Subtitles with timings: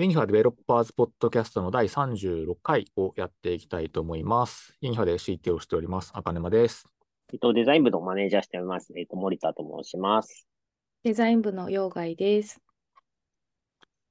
[0.00, 4.72] ユニファデベロッパーズポッドキャストの第36回をやっていきたいと思います。
[4.80, 6.12] ユニファで CT をしております。
[6.14, 6.86] 赤沼です。
[7.34, 8.94] えっと、デザイン部のマネージャーしております。
[8.96, 10.48] えっと、森田と申します。
[11.04, 12.62] デザイン部の陽外です。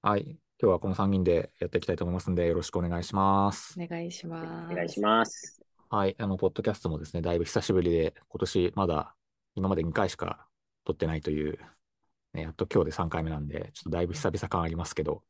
[0.03, 0.25] はい。
[0.25, 3.73] 今日はこの3人でやっていきたいと思いますので、よろしくお願いします。
[3.75, 4.71] お願いします。
[4.71, 5.59] お願いします。
[5.89, 6.15] はい。
[6.19, 9.15] あの、ポッドキャストもですね、だいぶ久しぶりで、今年まだ
[9.55, 10.45] 今まで2回しか
[10.85, 11.57] 撮ってないという、
[12.35, 15.23] ね、やっと今日で3回目なんで、ちょっとだいぶ久々感ありますけど、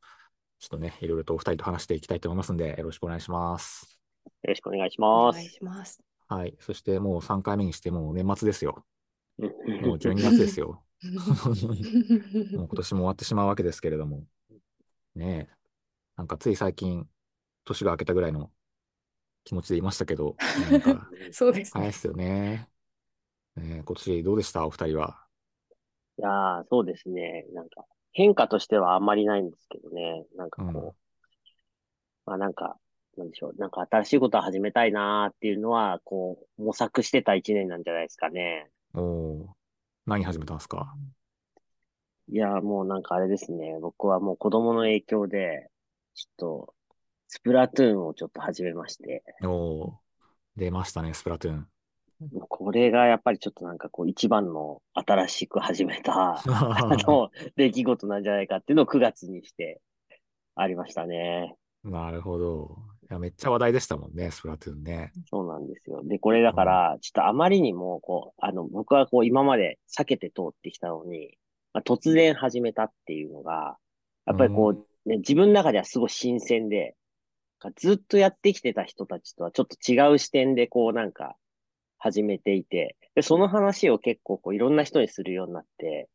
[0.59, 3.97] ちょっとね、いろいろとお二人と話していきたいと思いますので、よろしくお願いします。
[4.25, 5.49] よろしくお願いしお願います。
[5.53, 6.01] します。
[6.27, 6.55] はい。
[6.59, 8.85] そしてもう3回目にして、もう年末ですよ。
[9.37, 10.83] もうも12月ですよ。
[11.01, 14.25] もう今年も終わってしまうわけですけれども。
[15.15, 15.55] ねえ。
[16.17, 17.07] なんかつい最近、
[17.63, 18.51] 年が明けたぐらいの
[19.45, 20.35] 気持ちでいましたけど、
[20.71, 21.79] なんか そうですね。
[21.79, 22.69] 早いっすよね。
[23.55, 24.65] ねえ今年どうでした？
[24.67, 25.25] お二人は。
[26.17, 27.45] いやー、そうですね。
[27.53, 30.25] なんか、変化としてはあんまりないんですけどね。
[30.35, 30.91] なんかこう、うん
[32.25, 32.77] まあなんか、
[33.17, 33.55] なんでしょう。
[33.57, 38.69] なんか新しいことを始めたいなーっていうのは、こう、模索してた一年なんじゃないですかね。
[38.93, 39.49] おお。
[40.05, 40.93] 何始めたんですか？
[42.27, 43.79] いやー、もうなんかあれですね。
[43.81, 45.71] 僕はもう子供の影響で、
[46.13, 46.73] ちょっと、
[47.27, 49.23] スプラトゥーンをちょっと始めまして。
[49.43, 49.99] おお。
[50.55, 51.67] 出ましたね、スプラトゥーン。
[52.49, 59.81] これがやっぱりちょっとなんかこう一番の新しく始めた、あの、出来事なんじゃないかっていうのを9月にして
[60.55, 61.55] ありましたね。
[61.83, 62.77] なるほど。
[63.09, 65.11] いや、めっちゃ話題でしたもんね、スプラトゥーンね。
[65.29, 66.01] そうなんですよ。
[66.03, 71.37] で、これだから、ちょっとあまりにも、こう、あの、僕はこう今まで避けて通ってきたのに、
[71.73, 73.77] まあ、突然始めたっていうのが、
[74.25, 74.75] やっぱりこ
[75.05, 76.95] う、ね、自分の中ではすごい新鮮で、
[77.75, 81.35] ずっとやってきてた人たちとはちょっと違う視点でこうなんか
[81.99, 86.09] 始めていて、で、その話を結構こういろんな人にするようになって、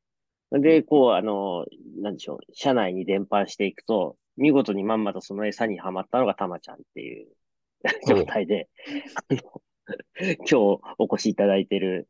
[0.50, 1.66] で、こう、あの、
[2.00, 7.28] なんでしょう、社内に伝播していくと、見事にまんまとその餌にはまったのがたまちゃんっていう
[8.08, 8.68] 状態で、
[9.14, 9.62] あの、
[10.38, 10.54] 今日
[10.98, 12.08] お越しいただいてる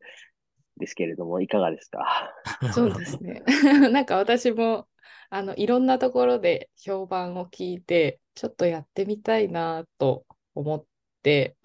[0.77, 2.33] んですけれども、いかがですか？
[2.73, 3.43] そうですね。
[3.91, 4.87] なんか私も
[5.29, 10.85] あのいろんなところで評判を聞いて、ちょっとやってみたいなと思っ
[11.23, 11.55] て、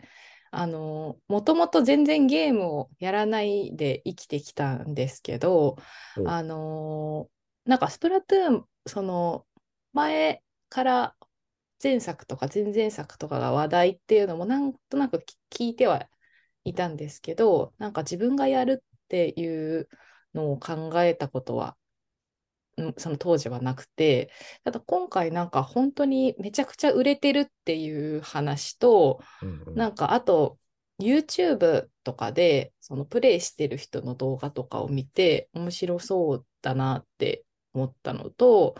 [0.50, 5.76] あの、もともと全然ゲームをやらないで生きてきたんですけど、
[6.16, 7.30] おあの、
[7.64, 9.46] なんかスプラトゥーン、その
[9.92, 11.16] 前から
[11.82, 16.08] 前作とか前々作とかが話題っていうのもなんとなく聞いては
[16.64, 19.88] いたんですけど、なんか自分がやるっていう
[20.34, 21.79] のを考えたことは、うん
[22.96, 24.30] その当時はなくて、
[24.64, 29.74] ただ今回なんか本当にめちゃくちゃ売れてるっていう話と、うんうん。
[29.74, 30.58] なんかあと
[31.00, 38.74] YouTube とかでそのプレイしてる人の動画とかを見て面白そうだなって思ったのと、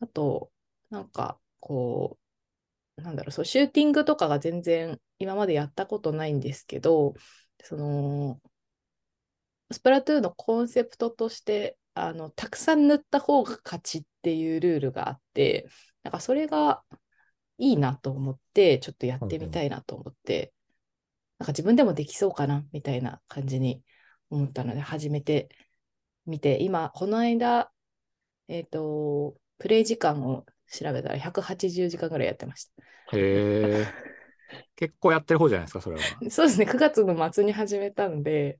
[0.00, 0.50] あと
[0.90, 2.18] なんかこ
[2.98, 7.14] う、なんだろう、そうシューティングとかが全然今までやったことないんですけど、
[7.62, 8.40] その
[9.70, 15.68] スプラトゥーンのコンセプトとしてあのたくさん塗った方が勝ちっていうルールがあって、
[16.02, 16.82] なんかそれが
[17.58, 20.52] いいなと思って、ちょっとやってみたいなと思って、
[21.38, 23.82] なんか自分でもできそうかなみたいな感じに
[24.30, 25.48] 思ったので、始めて
[26.26, 27.70] みて、今、この間、
[28.48, 33.16] えっ、と、プレイ時間を調べたら180時間ぐらいやってました。
[33.16, 33.86] へえ。
[34.76, 36.02] 結構やってる方じゃないですか、それは。
[36.30, 38.58] そうですね、9月の末に始めたんで、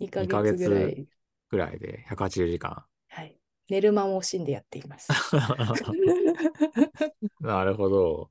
[0.00, 1.06] 2ヶ2ヶ月ぐら月い、
[1.52, 2.82] ぐらいで180時間。
[3.08, 3.36] はい、
[3.68, 5.12] 寝る間も惜しんでやっています。
[7.40, 8.30] なるほど。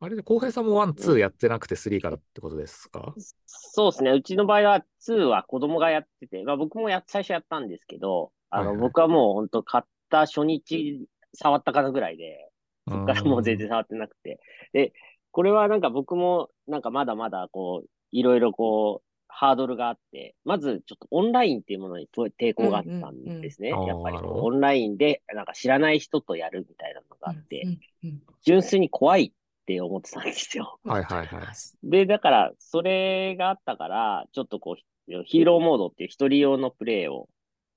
[0.00, 3.14] あれで、浩平さんも one、two やってなくて three からってことですか？
[3.46, 4.10] そうですね。
[4.10, 12.50] うちの場合は2は子供がやってて、まあ僕もや、最初やったんですけど、あの、はいはい僕はもう本当買った初日触ったかなぐらいで、
[12.88, 14.40] そこからもう全然触ってなくて。
[14.72, 14.94] で、
[15.30, 23.70] これはなんか僕もなんかまだまだこう、いろいろこう、ハードルがあって、まずちょっとオンラインっていうものにと抵抗があったんですね。
[23.70, 27.70] うんうんうんやっぱりオンラインでなんか知らない人とやるみたいなのがあって、うん
[28.08, 29.32] うん純粋に怖いっ
[29.66, 30.78] て思ってたんですよ。
[30.84, 31.46] うんはいはいはい
[31.82, 34.76] で、だから、それがあったから、ちょっとこ
[35.08, 37.28] う、ヒーローモードっていう一人用のプレイを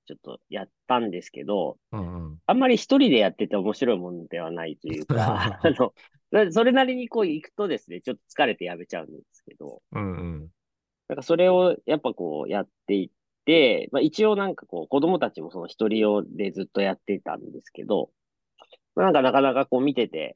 [0.07, 2.39] ちょっとやったんですけど、うんうん。
[2.45, 5.15] あんまり一人でやってて面白いもんではないというか、
[5.63, 5.93] あの、
[6.31, 10.51] そそれなりにこう行くとですね、ちょっと疲れてやめちゃうんですけど、うんうん。
[11.07, 13.09] なんかそれをやっぱこうやっていっ
[13.45, 18.09] て、まあ一応なんかこう子供たちもその一人用でずっとやっていたんですけど、
[18.95, 20.35] なんかなかなかこう見てて、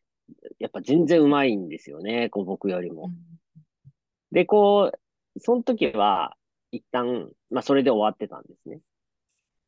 [0.59, 3.11] やっぱ全然うまいんですよね、こう僕よりも。
[4.31, 6.35] で、こう、その時は、
[6.71, 8.79] 一旦、まあ、それで終わってたんですね。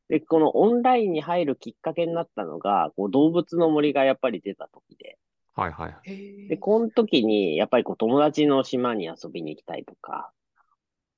[0.08, 5.18] で、このオンラインに入るきっかけになったのが、こう動物の森がやっぱり出た時で、
[5.54, 6.48] はいはい。
[6.48, 10.32] で、この時に、やっぱりこう友達の島に遊びに行きたいとか、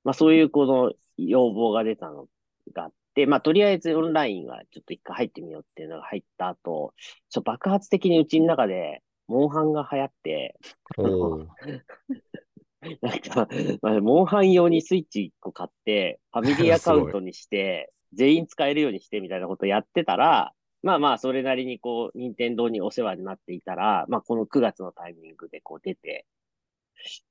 [0.07, 2.27] まあそういうこの要望が出たの
[2.71, 6.93] があって、まあとりあえずオンラインはちょっと一回入ってみようっていうのが入った後、
[7.29, 10.55] ちょ爆発的にうちの中で、モンハンが流行って、
[13.01, 13.49] なんか、
[13.81, 26.25] まあ、モンハン用にスイッチ1個買って、ファミリーアカウントにして、全員使えるようにしてみたいなことやってたら、まあまあ、それなりにこう、任天堂にお世話になっていたら、まあこの9月のタイミングでこう出て、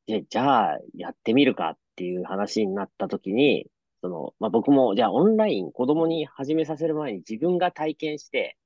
[0.07, 3.67] で、じゃあ、やってみるかっていう話になった時に、
[4.03, 8.57] その、まあ僕も、じゃあオンライン子供に始めさせる前に自分が体験して、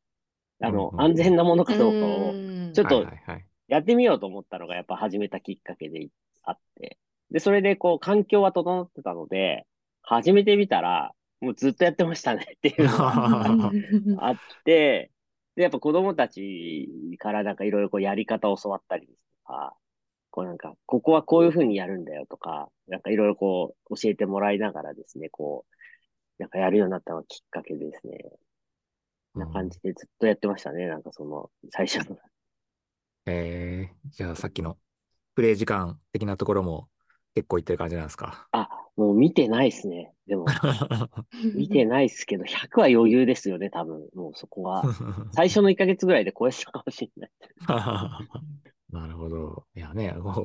[0.61, 3.07] あの、うんうん安全なものかどうかを、うんちょっと。
[3.69, 6.09] やってみようと思ったのがやっぱ始めたきっかけで
[6.43, 6.99] あって。
[7.31, 9.65] で、それでこう環境は整ってたので、
[10.03, 15.11] 始めてみたら、もうずっとやってましたねっていうのがあって、
[15.55, 19.75] で、やっぱ子供たちからなんかいろいろこうやり方を教わったりですとか、
[20.31, 28.19] こうなんか、ここはこういうふうにやるんだよとか、なんかいろいろこう教えてもらいながらですね、こう、なんかやるようになったのがきっかけでですね、
[29.35, 32.17] な感じでずっとやってましたね、なんかその、最初の。
[33.27, 34.79] えー、じゃあさっきの
[35.35, 36.89] プレイ時間的なところも
[37.35, 38.49] 結構いってる感じなんですか？
[38.53, 40.13] あ、もう見てないですね。
[40.27, 40.47] でも、
[41.55, 44.09] 見てないですけど、100は余裕ですよね、多分。
[44.15, 44.83] もうそこは。
[45.33, 47.31] 最初の1ヶ月ぐらいで超えてたかもしれない。
[48.93, 49.65] なるほど。
[49.75, 50.45] いやね、もう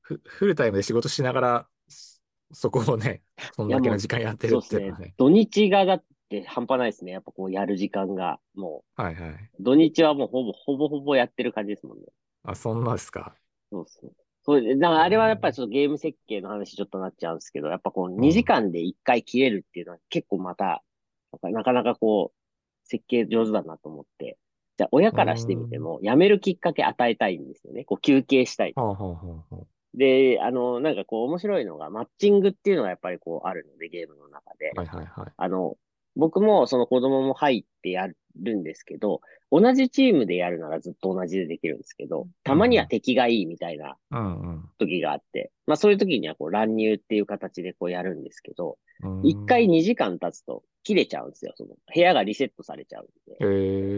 [0.00, 2.20] フ、フルタイムで仕事しながら、そ
[2.52, 3.22] そこをね、
[3.56, 5.06] そんだけの時間やってるっていうのはね。。
[5.06, 7.12] ね土日がだって半端ないですね。
[7.12, 8.38] やっぱこうやる時間が。
[8.54, 9.30] もはいはい。
[9.30, 12.04] う、土日はもうほぼ、ほぼほぼやってる感じですもんね。
[12.44, 13.34] あ、そんなですか？
[13.70, 14.12] そうそう。
[14.42, 20.84] そうで、だからあれはやっぱりちょっとゲーム設計の話ちょっとなっちゃうんですけど、やっぱこう2時間で1回切れるっていうのは結構また、
[21.42, 22.38] なかなかこう、
[22.86, 24.36] 設計上手だなと思って。
[24.76, 27.84] じゃあ親からしてみても、やめるきっかけ与えたいんですよね。
[27.84, 28.72] こう休憩したい。
[28.74, 34.72] ほうほうほうほで、あの、なんかこう面白いのが、マッチングっていうのがやっぱりこうあるので、ゲームの中で。
[34.74, 34.78] う。
[34.78, 35.32] はいはいはい。
[35.36, 35.76] あの、
[36.16, 38.08] 僕もその子供も入ってや
[38.40, 49.20] るんですけど、同じチームでやるならずっと同じでできるんですけど、たまには敵がいいみたいなうん時があって、まあそういう時にはこう乱入っていう形でこうやるんですけど、うん。
[49.24, 51.52] 一回2時間経つと切れちゃうんですよ。
[51.56, 53.06] その部屋がリセットされちゃうん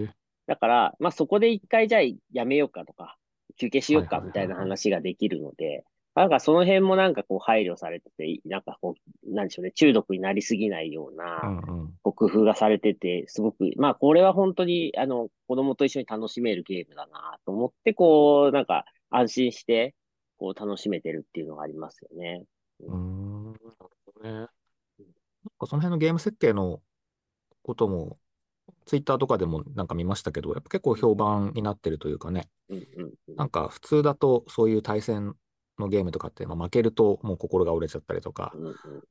[0.05, 0.15] で。
[0.49, 2.03] えー、だから、まあそこで一回じゃあ
[2.33, 3.17] やめようかとか、
[3.59, 5.85] 休憩しようかみたいな話ができるので、
[6.17, 8.95] なんかその辺もなんかこう配慮されてて、なんかこ
[9.27, 11.63] う、なんでしょうね、中毒になりすぎないよううな、
[12.03, 19.95] 工夫がされてて、すごく、まあこれは本当に、あの、子供と一緒に楽しめるゲームだなと思って、こう、なんか安心して、
[20.39, 22.45] こう楽しめてるっていうのがありますよね。
[22.81, 23.91] うーん、なるほ
[24.23, 24.31] どね。
[24.31, 24.49] なん
[25.59, 26.81] かその辺のゲーム設計の
[27.63, 28.19] ことも、
[28.87, 32.49] ツイッターとかでもなんか見ましたけど、やっぱ結構評判になってるというかね、
[33.37, 35.35] なんか普通だとそういう対戦
[35.79, 38.53] のゲームとかって、まあ、負けるともう心が折れちゃったりとか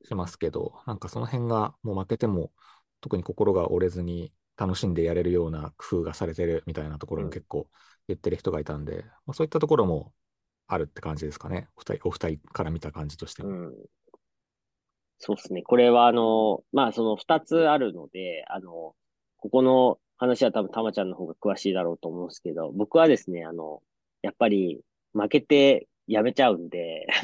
[0.04, 2.50] しますけど、なんかその辺がもう負けても
[3.00, 7.68] 特に心が折れずに楽しんでやれるような工夫がされてるみたいなところうんに結構
[8.08, 10.12] 言ってる人がいたんで、まあ、そういったところも
[10.68, 11.68] あるって感じですかね。
[11.76, 13.50] お二人、お二人から見た感じとしても。
[13.50, 13.74] うん。
[15.18, 15.62] そうですね。
[15.62, 18.94] これはあの、まあその二つあるので、あの、
[19.46, 23.80] ここの話は多分たまちゃんの方が詳しいだろうと思うんですけど、僕はですね、あの、
[24.22, 24.80] やっぱり
[25.12, 27.06] 負けてやめちゃうんで、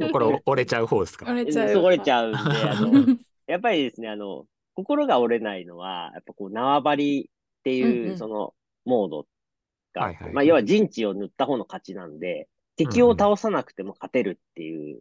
[0.00, 1.30] 心折れちゃう方ですか？
[1.30, 1.78] 折れちゃう。
[1.82, 3.16] 折れちゃうんで、あの、
[3.46, 8.54] やっぱりですね、あの、心が折れないのは、やっぱこう縄張りっていう、うんうんその、
[8.86, 9.26] モード
[9.92, 15.00] が、はいはいまあ、要は陣地を塗った方の勝ちなんで、敵を倒さなくても勝てるっていう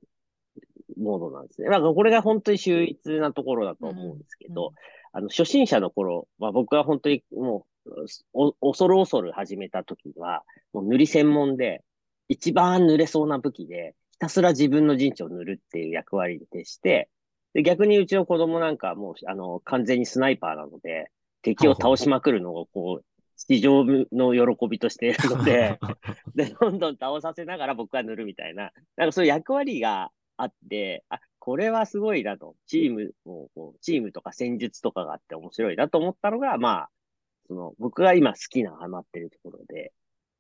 [0.98, 1.70] モードなんですね。
[1.70, 4.76] まあ、これが本当に秀逸なところだと思うんですけど、うん
[5.14, 10.44] あの、初心者の頃、まあ、僕は本当にもう、お恐る恐る始めた時には、
[10.74, 11.84] もう塗り専門で、
[12.30, 17.10] 一番塗れそうな武器で、ひたすら自分の陣地を塗るっていう役割に徹して、
[17.54, 23.06] で、逆にうちの子供なんかはもう、あの、完全にスナイパーなので、敵を倒しまくるのを、こう、
[23.36, 25.80] 地上の喜びとしているので、
[26.36, 32.56] で、どんどん倒させながら僕は塗るみたいな、なんかそういう役割があって、あ、これはすごいなと。
[32.68, 36.90] チームもこう、チームとか戦術とかがあって面白いなと思ったのが、まあ、
[37.48, 39.94] その、僕が今好きなハマってるところで。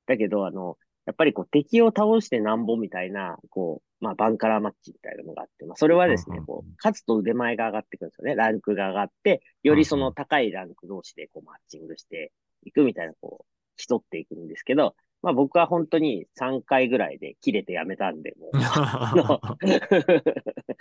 [0.07, 8.35] だけど、あの、やっぱりこう敵を倒してなんぼみたいな、こう、まあバンカラーマッチみたいなのがあって、まあそれはですね、こう、勝つと腕前が上がってくるんですよね。
[8.35, 12.31] ランクが上がって、よりその高いランク同士でこうマッチングして
[12.63, 13.45] いくみたいな、こう、
[13.77, 18.57] 競っていくんですけど、まあ僕は本当に3回ぐらいで切れてやめたんで、もう。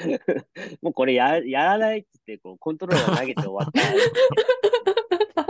[0.82, 3.80] もうこれややらないって言って、こう、コントローラー投げて終わった。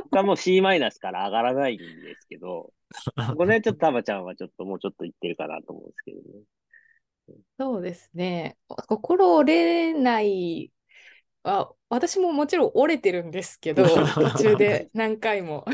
[0.02, 1.85] 僕はもう C マイナスから上がらないんで
[2.16, 2.73] すけど、
[3.37, 6.44] これはちょっとタマちゃんはちょっともうちょっと言ってるかなと思うんですけどね。
[7.59, 8.56] そうですね。
[8.66, 10.73] 心折れない
[11.42, 15.64] あ私ももちろん折れてるんですけど、途中で何回も。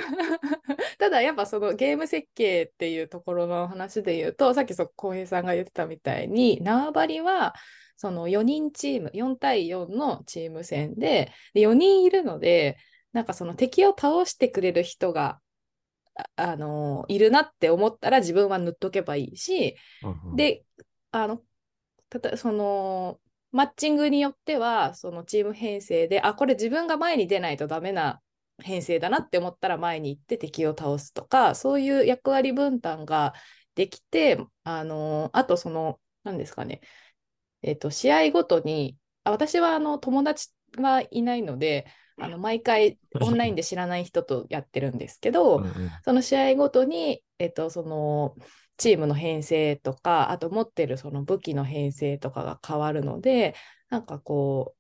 [0.99, 7.55] ただやっぱそのゲーム設計っていうところの話で言うと、さっきそう浩平さんが言ってたみたいに、縄張りは
[7.97, 12.77] その4人チーム、4対4のチーム戦で、で4人いるので、
[13.13, 15.41] なんかその敵を倒してくれる人が、
[16.15, 19.77] ああのいるなって思ったら自分は塗っとけばいいし、
[20.35, 20.65] で、
[21.11, 21.43] あの、
[22.11, 23.21] たとその、
[23.53, 28.21] マッチングによっては、そのチーム編成で、あ、これ自分が前に出ないとダメな
[28.63, 33.35] 編成だなって思ったら前に行って敵を倒すとか、そういう役割分担が
[33.75, 36.81] できて、あの、あとその、何ですかね、
[37.63, 41.87] えっと、試合ごとに、あ私はあの友達はいないので、
[42.19, 45.63] あの毎回オンラインで知らない人とやってるんですけど、
[46.05, 48.35] その試合ごとに、えっと、その
[48.79, 53.55] チームの編成とか、あと持ってるその武器の編成とかが変わるので、
[53.91, 54.76] なんかこう、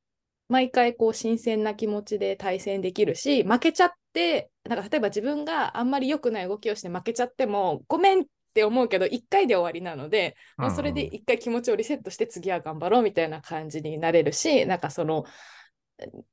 [0.48, 8.24] 毎回こう新鮮な気持ちで対戦できるし、負けちゃって、なんか例えば自分があんまり良くない動きをして負けちゃっても、ごめんっ
[8.54, 15.24] て思うけど、1回で終わりなので、もうそれで1回気持ちをリセットして次は頑張ろうみたいな感じになれるし、なんかその、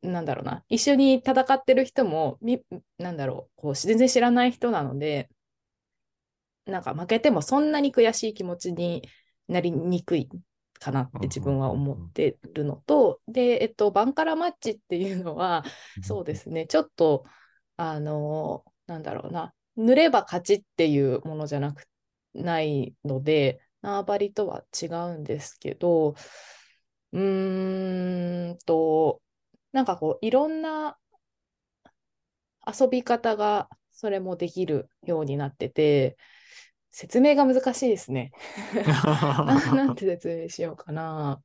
[0.02, 2.62] なんだろうな、一緒に戦ってる人も、み
[2.98, 5.30] なんだろう、こう全然知らない人なので、
[6.66, 9.08] なんか負けてもそんなに悔しい気持ちに
[9.48, 10.30] なりにくい
[10.84, 15.64] かなって自分は思ってるのと、で、えっと、バンカラマッチっていうのは、
[16.04, 17.26] そうですね、ちょっと、
[17.78, 21.88] あの、なんだろうな、塗れば勝ちっていうものじゃなく
[22.34, 26.16] ないので、縄張りとは違うんですけど、
[27.12, 29.22] うーんと、
[29.72, 30.98] なんかこう、いろんな
[32.66, 36.18] 遊び方がそれもできるようになってて、
[36.94, 38.32] 説明が難しいですね。
[38.86, 41.42] な なんて説明しようかな。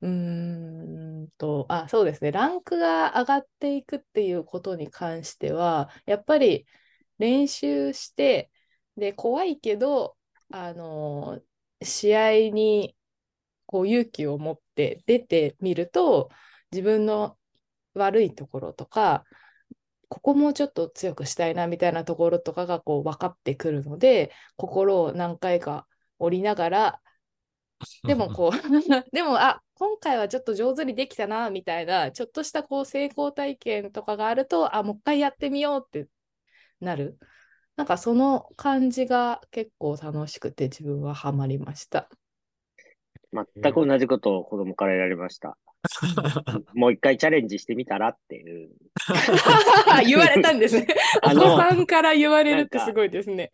[0.00, 2.32] うーんと、あ、そうですね。
[2.32, 6.66] ランクが上がっていくっていうことに関しては、やっぱり
[7.18, 8.50] 練習して、
[8.96, 10.16] で、怖いけど、
[10.50, 11.40] あの、
[11.82, 12.96] 試合に
[13.66, 16.30] こう勇気を持って出てみると、
[16.72, 17.36] 自分の
[17.92, 19.24] 悪いところとか、
[20.08, 25.86] ここもうちょっと強くしたいなみたいなところとかがこう分かってくるので、心を何回か
[26.18, 27.02] 折りながら、
[28.04, 28.52] でもこう、
[29.12, 36.08] でも、あ、今回はちょっと上手にできたな、みたいな、ちょっとしたこう成功体験とかがあると、あ、もう一回やってみようって
[36.80, 37.18] なる。
[37.76, 42.08] なんかその感じが結構楽しくて自分はハマりました。
[43.32, 45.56] 全く同じことを子供からやられました。
[46.74, 48.70] もう一回チャレンジしてみたらっていう。
[50.06, 50.86] 言われたんですね。
[51.22, 53.50] お あの子さんから言われるってすごいですね。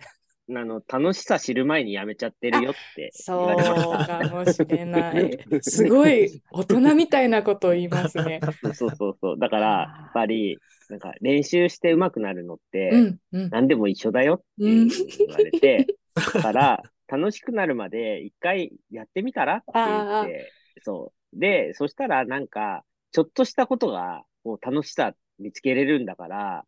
[0.51, 3.57] あの、楽しさ知る前にやめちゃってるよって言そう。
[3.57, 5.39] かもしれない。
[5.63, 8.41] すごい大人みたいなことを言いますね。
[8.75, 9.39] そうそうそう。
[9.39, 10.59] だから、やっぱり、
[10.91, 13.51] なんか練習して上手くなるのって、うんうん。
[13.51, 14.89] 何でも一緒だよって言
[15.29, 20.53] われて、だから、楽しくなるまで一回やってみたらって言って、
[20.83, 21.24] そう。
[21.35, 26.65] で、そしたらなんか、ちょっとしたことが、こう楽しさ見つけれるんだから、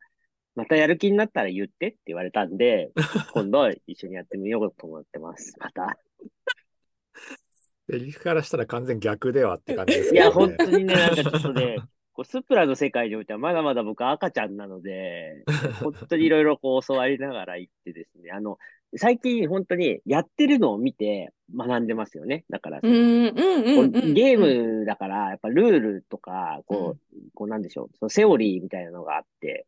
[0.54, 2.90] またやる気になったら言ってって言われたんで、
[3.32, 5.54] 今度一緒にやってみようと思ってます。
[5.58, 5.98] また。
[7.90, 10.56] セリフからしたら完全逆ではって感じですいや、本ね。
[10.56, 11.76] 当にね、なんかちょっとね、
[12.12, 15.44] こうスプラの世界においてはまだまだ僕は赤ちゃんなので、
[15.82, 18.58] 本当にいろいろこう教わりながら行ってですね、あの、
[18.94, 22.44] 最近本当にやってるのを見て学んでますよね。
[22.50, 29.66] だから、ゲームだから、やっぱルールとか、こう、こうなんでしょう、そのセオリーみたいなのがあって、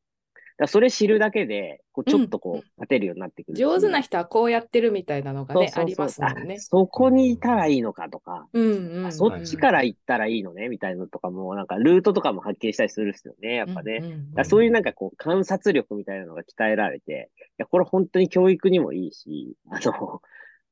[0.67, 3.61] それ知るだけで、こうちょっとこうんう、勝てるようになってくるし。
[3.61, 6.61] 上手な人はこうやってるみたいなのがね、そうそうそうありますもんねあ。
[6.61, 9.13] そこにいたらいいのかとか、うんうんうん。
[9.13, 14.01] そっちから行ったらいいのね、みたいなのとかも、なんかルートとかも発見したりするんですよね、やっぱね。
[14.03, 20.23] うんうんそういうなんかこう観察力みたいなのが鍛えられて、いや、これ本当に教育にもいいし、あの、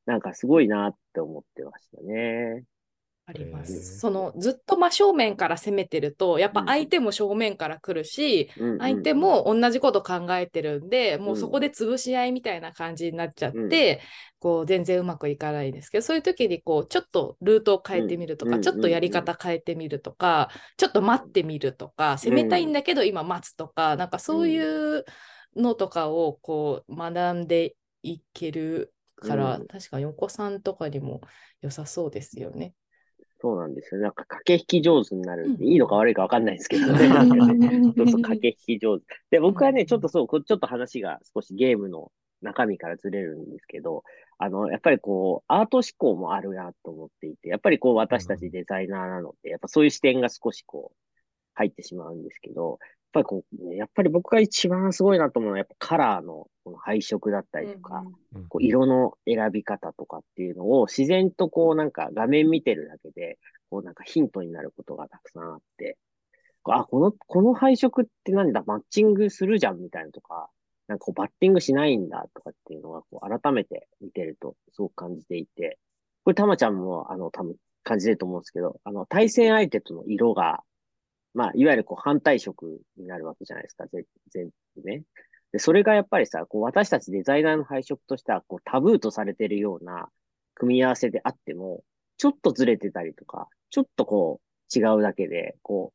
[0.07, 2.65] なんかすごいなって思ってましたね。
[3.29, 3.99] あります。
[3.99, 8.79] そのずっと真正面から攻めてると、やっぱ相手も正面から来るし、うんうん。
[8.79, 14.01] 相手も同じこと考えてるんで、もうそこで潰し合いみたいな感じになっちゃって、
[14.39, 25.05] こう全然うまくいかないんですけど、そういう時にこうちょっとルートを変えてみるとか、うんちょっとやり方変えてみるとか、ちょっと待ってみるとか、攻めたいんだけど今待つとか、なんかそういう
[25.57, 29.67] のとかをこう学んでいけるから、うん。
[29.67, 31.21] 確かにお子さんとかにも
[31.61, 32.75] 良さそうですよね。
[33.39, 34.01] そうなんですよ。
[34.01, 37.09] なんか駆け引き上手になるうんいいのか悪いか分かんないですけどね。
[37.09, 39.05] なんかねそうそう、駆け引き上手。
[39.31, 42.11] で、僕はね、うんちょっとそう、こちょっと話が少しゲームの
[42.43, 44.05] 中身からずれるんですけど、
[44.39, 50.97] あの、やっぱりこう、アート思考もあるなと思っていて、やっぱりこう、私たちデザイナーなので、やっぱそういう視点が少しこう、
[51.55, 52.79] 入ってしまうんですけど、
[53.13, 63.39] ぱりこう、ね、やっぱり僕が一番すごいなと思うのは、やっぱカラーのこの配色だったりとか、うんこう色の選び方とかっていうのを自然とこうなんか画面見てるだけで、
[63.71, 65.97] こうなんかヒントになることがたくさんあって、
[66.75, 70.51] あ、この、この配色ってなんだ、マッチングするじゃんみたいなとか、
[70.89, 75.79] なんかこうバッティングしないんだとかっていうのがこう改めて見てるとすごく感じていて、
[76.25, 80.63] これたまちゃんもあの多分感じてると思うんですけど、あの対戦相手との色が、
[81.37, 83.85] まあいわゆるこう反対色になるわけじゃないですか、
[84.31, 85.03] 全部ね。
[85.53, 90.09] で、それがやっぱりさ、こう私たちデザイナーの配色としては、こうタブーとされてるような
[90.55, 91.85] 組み合わせであっても、
[92.17, 95.93] ちょっとずれてたりとか、ちょっとこう違うだけで、こ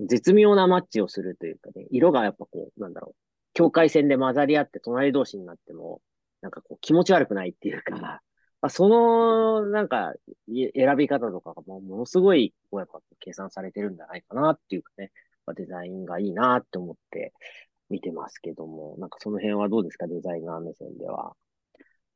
[0.00, 3.14] う、絶妙なマッチをするというかね、色がやっぱこう、なんだろう、
[3.54, 6.00] 境界線で混ざり合って隣同士になっても、
[6.40, 8.20] なんかこう気持ち悪くないっていうか、
[8.62, 10.12] まあ、その、なんか、
[10.48, 15.12] 選び方とかがもうものすごい、こうやっぱ計算されてるんじゃないかなっていうかね、
[15.46, 17.32] まあデザインがいいなって思って
[17.88, 21.34] 見てますけども、なんかその辺はどうですか、デザイナー目線では。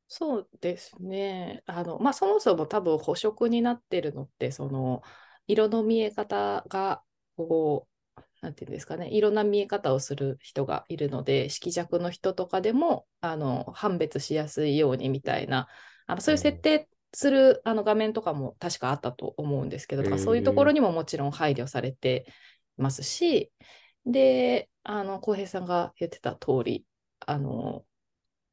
[0.07, 1.63] そうですね。
[1.65, 5.01] あの、まあ、そもそも多分補色になってるのって、その、
[5.47, 7.01] 色の見え方が、
[7.35, 15.67] こう、なんていうんですかね、いろんな見え方をする人がいるので、色弱の人とかでも、あの、判別しやすいようにみたいな、
[16.07, 22.25] あのそういう設定するあの画面とかも確かあったと思うんですけど、だからそういうところにももちろん配慮されて
[22.77, 23.51] ますし、
[24.05, 26.85] で、あの、浩平さんが言ってた通り、
[27.19, 27.85] あの、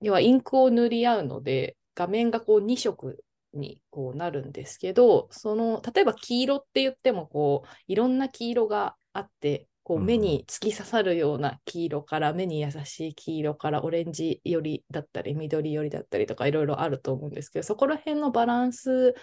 [0.00, 19.14] 要はインクを塗り合うので、画面がこう2色にこうなるんですけど、その、例えば黄色って言っても、こう、いろんな黄色があって、こう目に突き刺さるような黄色から、目に優しい黄色から、オレンジ寄りだったり、緑寄りだったりとか、いろいろあると思うんですけど、そこら辺のバランス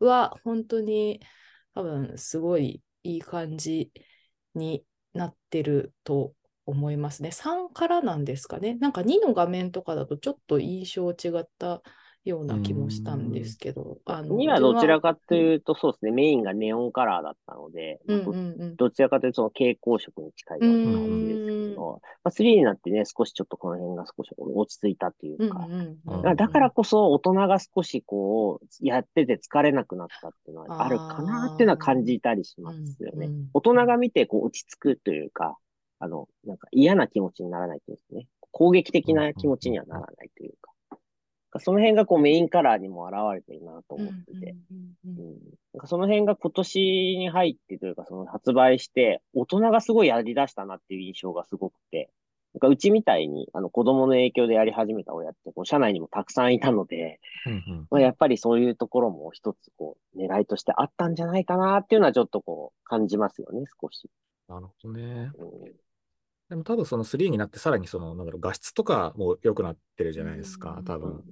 [0.00, 1.20] は本当に
[1.76, 3.92] 多分すごいいい感じ
[4.56, 6.32] になってると
[6.64, 7.30] 思いますね。
[7.30, 8.74] 3からなんですかね。
[8.80, 11.82] なんか2の画面とかだとちょっと印象違った
[12.26, 18.76] ような気もしたんですけど、あのにはどちらかとういうと、そうですね、メインがネオンカラーだったので、ん、まあうんうんうん。
[18.76, 25.68] どちらかというとその蛍光色に近いような感じですけど、まあ、3になってね、少しちょっとこの辺が少し落ち着いたというか、
[26.22, 33.26] だだからこそ大人が少しこう、やってて疲れなくなったっていうのはあるかなっていうのは感じたりしますよね。
[33.26, 33.50] うんうん。
[33.54, 35.56] 大人が見てこう落ち着くというか、
[35.98, 38.26] あの、なんか嫌な気持ちにならないというんですね。
[38.50, 40.72] 攻撃的な気持ちにはならないというか。
[41.58, 44.54] その辺がこうメインカラーにも現れてるなと思ってて。
[45.84, 46.78] その辺が今年
[47.18, 52.10] に入ってというか、その発売して、大人がすごいやり出したなっていう印象がすごくて、
[52.54, 64.08] なんかうちみたいに、あの子供の影響でやり始めた親って、こう社内にもたくさんいたので、うんうんまあ、やっぱりそういうところも一つこう、狙いとしてあったんじゃないかなっていうのはちょっとこう、感じますよね、少し。
[64.48, 65.30] なるほどね。
[65.38, 65.85] うん
[66.48, 71.10] でも多分その3になってさらにその、なんだろう、画質とかも良くなってるじゃないですか、多分。
[71.10, 71.22] うん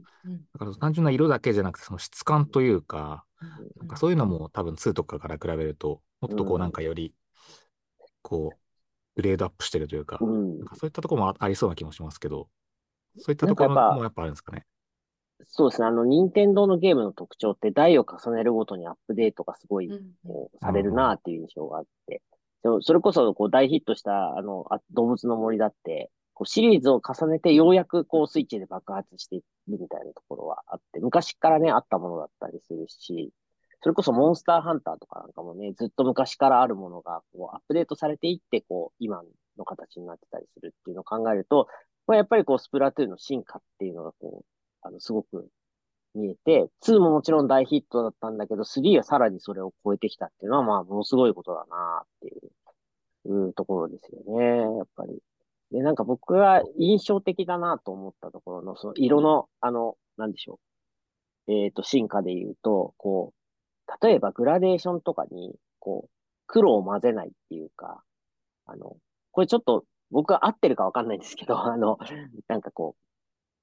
[0.54, 3.48] だから単純な色だけじゃなくて、その質感というか、うん
[3.80, 7.14] なんかそういうのも多分2とかから比べると、もっとこううんなんかより、
[8.22, 8.58] こう、
[9.16, 12.48] グレードアップしてるというか、うんなんかそういったところもあありそうな気もしますけど、
[13.18, 14.66] そういったところもやっぱあるんですかね。
[15.46, 15.88] そうですね。
[15.88, 19.90] あの、任天堂のゲームの特徴って、台を重ねるごとにアップデートがすごい
[20.60, 22.22] されるなっていう印象があって、
[22.80, 33.30] それこそこう大ヒットしたあのあ動物の森だって、こうシリーズを重ねてようやくこうスイッチで爆発しているみたいなところはあって、昔からね、あったものだったりするし、
[33.82, 39.22] それこそモンスターハンターとかなんかもね、ずっと昔からあるものがこうアップデートされていって、こう今
[39.58, 41.68] の形になってたりするっていうのを考えると、
[42.06, 44.44] まあ、やっぱりこうスプラトゥーンの進化っていうのがこう、
[44.82, 45.48] あの、すごく
[46.14, 55.18] 見えて、2ももちろん大ヒットだったんだけど、3はさらにそれを超えてきたっていうのは、まあ、ものすごいことだなっていう、いうところですよね、やっぱり。
[55.70, 60.60] で、なんか僕が印象的だなと思ったところの、その色の、あの、なんでしょ
[61.48, 61.52] う。
[61.52, 63.32] えっ、と、進化で言うと、こ
[63.88, 66.10] う、例えばグラデーションとかに、こう、
[66.46, 68.02] 黒を混ぜないっていうか、
[68.66, 68.96] あの、
[69.32, 71.98] これちょっと僕は合ってるかわかんないんですけど、あの、
[72.48, 73.04] なんかこう、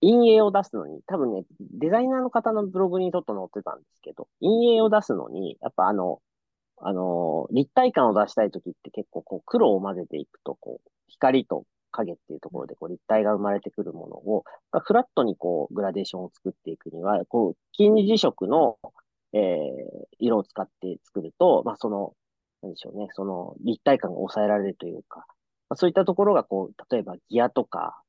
[0.02, 6.22] 陰影を出すのに、多分ね、デザイナーの方のブログにちょっと載ってたんですけど、陰影を出すのに、やっぱあの、
[6.78, 14.44] あの、立体感を出したいときって結構こう黒を混ぜていくと、こう、光と影っていうところでこう立体が生まれてくるものを、
[14.84, 18.80] フラットにこうグラデーションを作っていくには、こう、金二次色の、
[19.34, 22.14] えー、色を使って作ると、まあその、
[22.64, 25.26] なんでしょうね、その立体感が抑えられるというか、
[25.70, 28.02] まあ、そういったところがこう、例えばギアとか、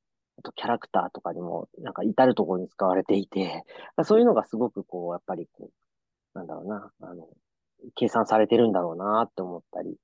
[0.50, 3.62] キャラクターとかにも、なんか至るところに使われていて、
[4.02, 7.28] そういうのがすごくこう、やっぱりこう、なんだろうな、あの、
[7.94, 9.98] 計算されてるんだろうなって思ったり、やっ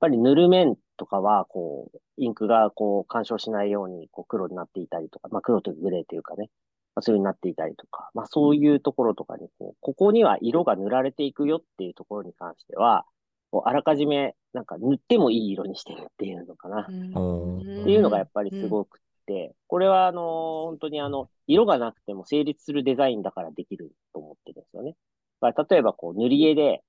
[0.00, 6.50] ぱり塗る面とかは、こう、インクがこう干渉しないようにこう黒になっていたりとか、まあ黒とグレーというかね、
[6.94, 13.04] まあ、そういうになっていたりとか、まあそういうところとかにこう、ここには色が塗られていくよっていうところに関しては、
[13.50, 16.82] こうあらかじめなんか塗ってもいい色にしてるっていうのかな。
[16.82, 24.94] っていうのがやっぱりすごくて、これはあの、本当にあの、色がなくても成立するデザインだからできると思ってるんですよね。
[25.40, 26.82] 例えばこう塗り絵で、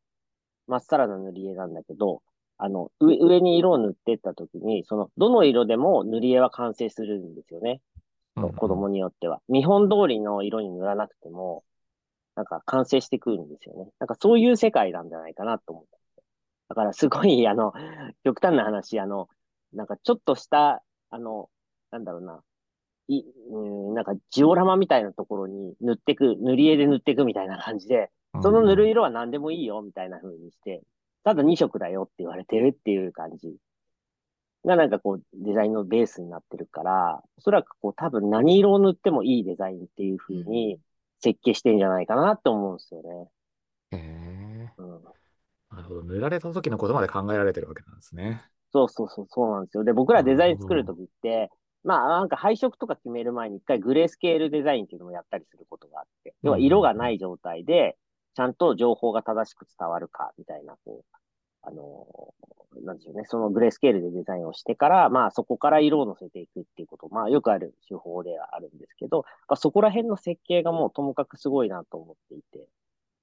[0.68, 2.22] まっさらな塗り絵なんだけど、
[2.58, 7.82] あの、上上に色を塗っていったときに、その、どの色でも塗り絵は完成するんですよね。
[8.36, 9.42] うんうん、子供によっては。
[9.48, 11.64] 見本通りの色に塗らなくても、
[12.36, 13.90] なんか完成してくるんですよね。
[14.00, 15.90] なんかそういう世界なんじゃないかなと思って。
[16.70, 17.74] だからすごい、あの、
[18.24, 19.28] 極端な話、あの、
[19.74, 21.50] なんかちょっとした、あの、
[21.94, 22.42] なんだろうな、
[23.08, 28.10] い、うん、なんかジオラマみたいなところに塗ってく、塗り絵で塗ってくみたいな感じで、
[28.42, 30.82] その塗る色は何でもいいよ、みたいな風にして、
[31.24, 33.56] ただ2色だよって言われてるっていう感じ
[34.66, 40.80] がなんかこうデザインのベースになってるから、おそらくこう多分何色を塗ってもいいデザインっていう風に
[41.20, 43.30] 設計してんじゃないかなって思うんですよね。
[43.92, 44.74] へえ。
[44.78, 45.04] うん。
[45.70, 46.04] なるほど。
[46.04, 48.42] 塗られた時のことまで考えられてるわけなんですね。
[48.74, 49.84] そうそうそう、そうなんですよ。
[49.84, 51.52] で、僕らデザイン作るときって、
[51.84, 57.98] まあなんか配色とか決める前に一回グレースケールデザインっていうのもやったりすることがあって、要は色がない状態で、
[58.36, 61.18] ちゃんと情報が正しく伝わるか、みたいな、こう、
[61.62, 62.34] あの、
[62.82, 72.68] なんでしょうね、そのグレースケールでデザインをしてから、まあそこから色を乗せていくっていうこと、まあよくある手法ではあるんですけど、まあ、そこら辺の設計がもうともかくすごいなと思っていて、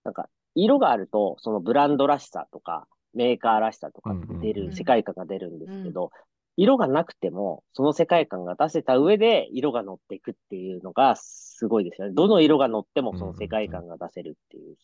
[0.04, 6.12] なんか色があると、そのブランドらしさとか、メーカーらしさとか出る、世界観が出るんですけど、
[6.60, 12.14] 色がなくても、その世界観が出せた上で色が乗っていくっていうのがすごいですよね。
[12.14, 14.76] どの色が乗ってもその世界観が出せるっていう。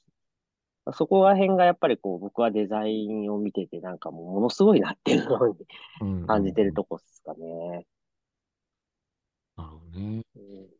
[0.94, 5.48] そこら辺がやっぱりこう、僕はデザインを見ててなんかもうものすごいなっていうの
[6.00, 7.86] に感じてるとこですかね。
[9.58, 10.22] なるほどね。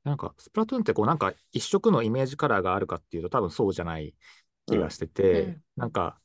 [0.02, 4.14] なんか、スプラトゥーンってこう、なんか一色のイメージカラーがあるかっていうと多分そうじゃない
[4.66, 6.18] 気がしてて、うん、なんか、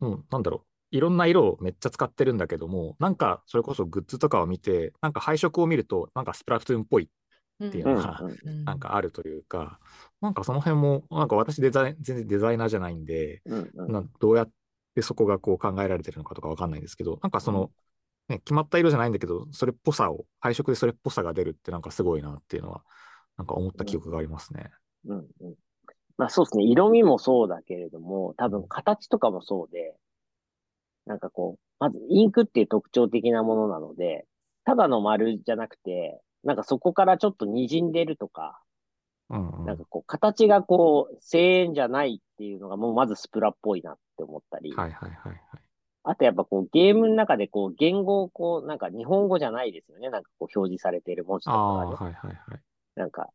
[0.00, 0.71] うん、なんだろう。
[0.92, 8.22] いろんな色をめっちゃ使ってるんだけども、なんかそれこそグッズとかを見て、なんか配色を見ると、なんかスプラトゥーンっぽいっていうのが、
[8.66, 9.80] なんかあるというか、
[10.20, 13.42] なんかその辺も、なんか私デザイン、全然デザイナーじゃないんで、
[13.88, 14.50] などうやっ
[14.94, 17.70] てそこがこう考えられてるのかとかわかんないんですけど、なんかその、
[18.28, 22.84] ね、決まった色じゃないんだけど、それっぽさを、配色でそれっぽさが出るってなんかすごいなっていうのは、
[23.38, 24.70] なんか思った記憶がありますね。
[25.06, 25.18] うん。
[25.18, 25.54] うん。
[26.16, 26.64] まあそうですね。
[26.64, 29.96] 色味もそうだけれども、多分形とかもそうで、
[31.06, 34.26] なんかこう、まずインクっていう特徴的なものなので、
[34.64, 38.60] ただの丸じゃなくて、なんかそこからちょっと滲んでるとか、
[39.30, 44.72] うんうん、なんかこう、形がこう、声援じゃないっていうのがもうまずスプラっぽいなって思ったり。
[44.72, 45.40] はいはいはいはい。
[46.04, 50.10] あとやっぱこう、ゲームの中でこう、言語をこう、なんか日本語じゃないですよね。
[50.10, 51.94] なんかこう、表示されている文字とかが、ね。
[51.94, 52.60] はいはいはい。
[52.96, 53.30] なんか、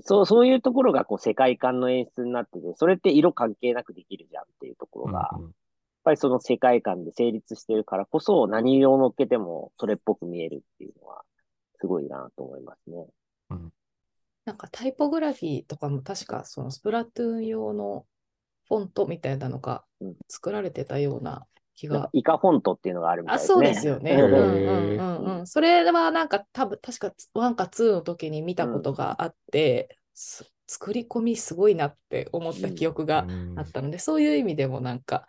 [0.00, 5.52] そう、そういうところがこう、世界観の演出になってて、それって色関係なくできるじゃんっていうところが、うんうん、やっ
[6.06, 11.22] ぱりその世界観で成立してるからこそ、何色を乗っけてもそれっぽく見えるっていうのは、
[11.80, 13.06] すごいなと思いますね。
[13.50, 13.72] うん、
[14.44, 18.06] なんかタイポグラフィーとかも確かそのスプラトゥーン用の
[18.68, 19.84] フォントみたいなのが
[20.28, 22.08] 作られてたような気が。
[22.12, 23.68] イカフォントっていうのがあるみたいですね。
[23.68, 24.12] あ、そうですよね。
[24.12, 25.46] うんうんうんうん。
[25.46, 29.94] それはなんか多分確か1か2の時に見たことがあって、う
[30.44, 33.26] ん作り込みすごいなって思った記憶が
[33.56, 35.26] あったので、うん、そういう意味でもなんか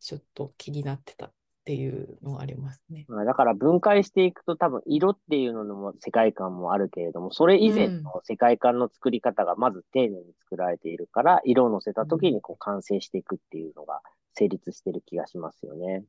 [0.00, 1.26] ちょっと気になってた
[1.62, 3.06] っていうのがありますね。
[3.24, 14.00] だから分解していくと多分色っていうのも世界観もあるけれども、それ以前の世界観の作り方がまず丁寧に作られているから、色を乗せた時にこう完成していくっていうのが
[14.34, 16.04] 成立してる気がしますよね。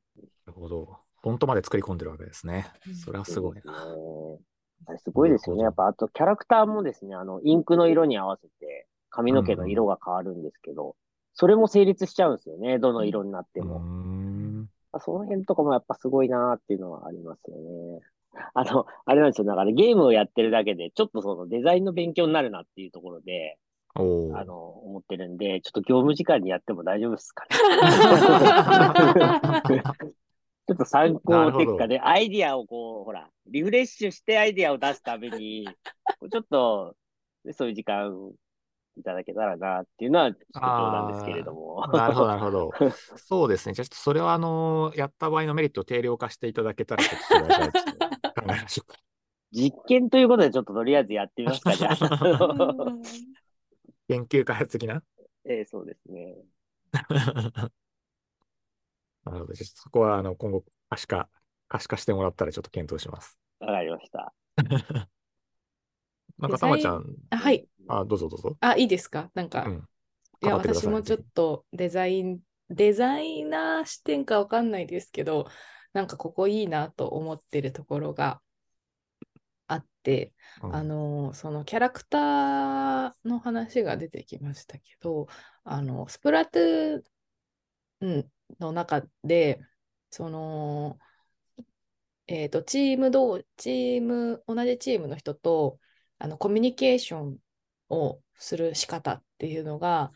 [0.48, 0.98] なるほど。
[1.22, 2.66] フォントまで作り込んでるわけですね。
[3.04, 3.88] それはすごいな。
[4.86, 5.64] あれすごいですよね。
[5.64, 10.94] やっぱあとキャラクターもですね、あの、インクの色に合わせて髪の毛の色が変わるんですけど、うん、
[11.34, 12.80] それも成立しちゃうんですよね。
[12.80, 13.82] どの色になっても。
[15.00, 18.02] その辺とかもやっぱすごいなっていうのはありますよね。
[18.54, 19.46] あの、あれなんですよ。
[19.46, 23.58] だからゲームをやってるだけで、ちょっとそのデザインの勉強になるなっていうところで、
[23.96, 27.50] あの、思ってるんで、ちょっと業務時間にやっても大丈夫ですかね。
[30.66, 35.68] ちょっと参考っていうかね、アイディアをこう、ほら、リフレッシュしてアイディアを出すために、
[36.32, 36.96] ちょっと、
[37.52, 38.32] そういう時間
[38.98, 41.86] いただけたらなっていうのは、ちょっと冗談ですけれども。
[41.92, 42.72] なるほど、なるほど。
[43.18, 43.74] そうですね。
[43.74, 49.00] じゃあ、ちょっとそれは、あの、やった場合のメリットを定量化していただけたら、ちょっと考えましょうか。
[49.52, 51.98] 実験ということで、ちょっととりあえずやってみますか、じゃあ。
[54.08, 55.04] 研究開発的な？
[55.46, 56.38] ええそうですね。
[59.26, 59.54] なるほど。
[59.54, 61.30] じゃあそこは、あの、今後、可視化、
[61.68, 63.40] 可視化してもらったらちょっと検討します。
[63.60, 64.34] わかりました。
[66.38, 67.68] なんか、たまちゃん、あはい。
[67.88, 68.58] あ、どうぞどうぞ。
[68.60, 69.32] あ、いいですか？
[69.34, 69.88] なんか、うん。
[70.42, 75.48] いや、私もちょっとデザイン、デザイナー視点かわかんないですけど、
[75.94, 78.42] なんかここいいなと思ってるところが
[79.68, 85.28] あって、うんあの、そのキャラクターの話が出てきましたけど、
[85.64, 89.60] あの、スプラトゥーンの中で、
[90.10, 90.98] その、
[92.28, 95.80] えっと、チーム同、チーム、同じチームの人と、
[96.20, 97.38] あの、コミュニケーション
[97.90, 100.12] をする仕方っていうのが、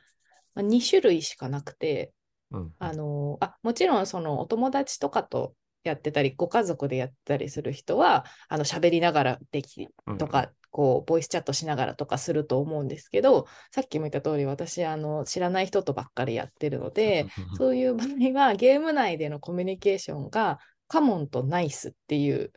[0.55, 2.13] まあ、2種類しかなくて、
[2.51, 2.73] うん。
[2.79, 17.25] あのあもちろんそのお友達とかとやってたりご家族でやったりする人はあの喋りながらできうんとか、こうボイスチャットしながらとかすると思うんですけどさっきも言った通り私あの知らない人とばっかりやってるので、
[17.57, 18.07] そういう場合
[18.49, 22.53] はゲーム内でのコミュニケーションがカモンとナイスっていう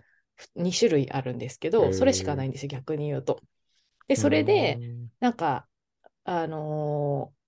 [0.55, 3.41] 2種類あるんですけどそれしかないんですよ逆に言うと。
[4.07, 5.67] でそれで、うんなんか、
[6.25, 7.41] あのー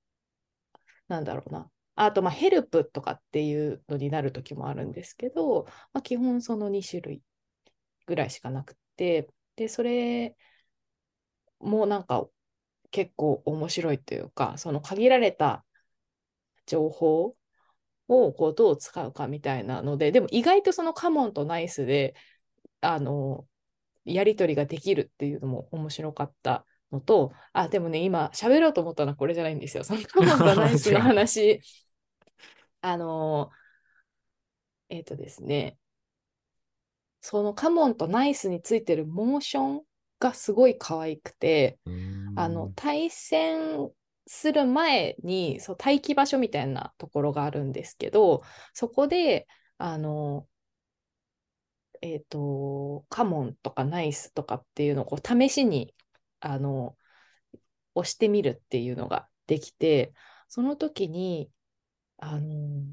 [1.09, 1.69] なんだろうな。
[1.95, 7.23] あと、まあ、ヘルプとかっていうのになる時もあるんですけど、まあ、基本その2種類
[8.07, 10.37] ぐらいしかなくて、で、それ
[11.63, 12.27] もなんか
[12.91, 15.65] 結構面白いというか、その限られた
[16.67, 17.35] 情報
[18.09, 22.15] をこうどう使うかみたいなので、でも意外とそのカモンとナイスで、
[22.81, 23.47] あの、
[24.05, 29.85] やり取りができるっていうのも面白かったのと、あ、でもね、今喋ろうと思ったのはこれじゃないんですよ。
[29.85, 31.61] そのカモンとナイスの 話。
[32.81, 33.51] あの、
[34.89, 35.79] えっとですね、
[37.21, 39.83] そのカモンとナイスについてるモーション
[40.23, 42.33] がすごい可愛くて、うん。
[42.37, 43.91] あの、対戦
[44.27, 50.47] する前に、そう、待機場所みたいなところがあるんですけど、そこで、あの、
[52.03, 55.93] えっと、カモンとかナイスとかっていうのをこう試しに、
[56.41, 56.97] あの、
[57.95, 60.13] 押してみるっていうのができて、
[60.49, 61.51] その時に、
[62.19, 62.85] あの、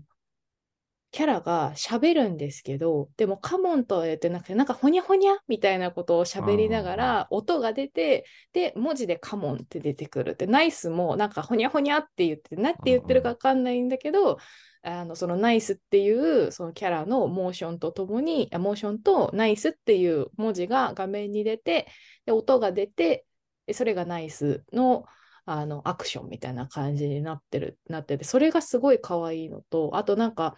[1.11, 14.37] キャラが喋るんですけど、でもカモンとは言ってなくて、なんかほにゃほにゃみたいなことを喋りながら、音が出て、で、文字でカモンって出てくるって、ナイスもなんかほにゃほにゃって言って、何て言ってるか分かんないんだけど、
[14.81, 21.87] あのそのナイスっていうそのキャラのモーションとともに、あモーションとナイスっていう文字が画面に出て、
[22.25, 23.25] で音が出て、
[23.65, 25.05] でそれがナイスの
[25.45, 30.55] あのアクションみたいな感じになってる、なってて、それがすごい可愛いのと、あとなんか、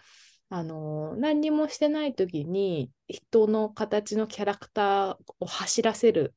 [0.54, 6.34] あの何にもしてない時に人の形のキャラクターを走らせる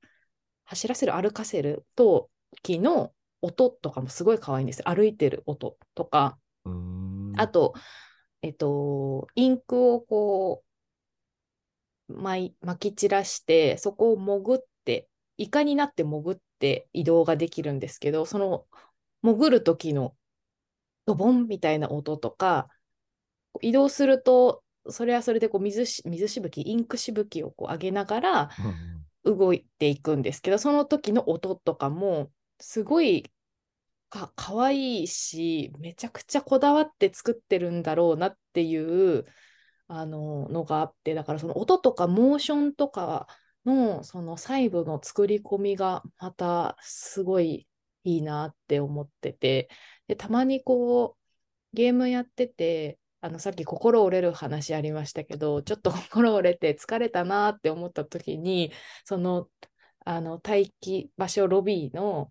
[0.64, 4.86] 走らせる歩かせる時の音とかもすごい可愛いんですよ。
[4.88, 6.38] 歩いてる音とか。
[6.64, 7.34] うん。
[7.36, 7.74] あと
[8.42, 10.64] えっとインクをこ
[12.08, 18.66] う巻き散らしてそこを潜ってイカになって潜って移動ができるんですけどその
[19.24, 20.16] 潜る時の
[21.06, 22.70] ドボンみたいな音とか
[23.62, 28.50] 移動すると、それはそれでこう水し水しぶき、インクしぶきをこう上げながら
[29.26, 33.26] うん動いていくんですけど、その時の音とかもすごい
[34.10, 39.26] かかわいいし、めちゃくちゃこだわって作ってるんだろうなっていう
[39.88, 43.28] あののがあって、だからその音とかモーションとか
[43.66, 47.68] のその細部の作り込みがまたすごい
[48.04, 49.70] いいなって思ってて、
[50.08, 58.72] でたまにこうゲームやってて、あのさっき心折れる話ありましたけど、ちょっと心折れて疲れたなって思った時に、
[59.04, 59.48] その
[60.06, 62.30] あの待機場所ロビーの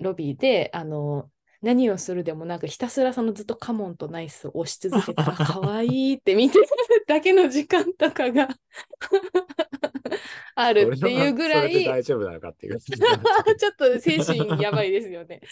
[0.00, 1.28] ロビーであの
[1.60, 6.64] 何をするでもなくひたすらそのずっとカモンとナイスを押し続けたら 可愛いって見てる
[7.06, 8.48] だけの時間とかが
[10.54, 12.80] あるっていうぐらい大丈夫なのかっていう。
[12.88, 12.96] ちょ
[13.68, 15.42] っと精神やばいですよね。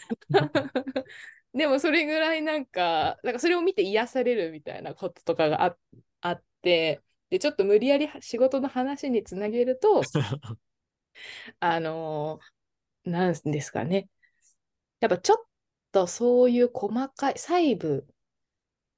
[1.57, 5.77] でもそれぐらいなんか、なんかそれを見て癒されるみたいなこととかがあ
[6.21, 10.03] あって、で、ちょっと無理やり仕事の話につなげると、
[11.61, 14.09] あのーなんですかね。
[15.01, 15.39] やっぱちょっ
[15.93, 18.07] とそういう細かい細部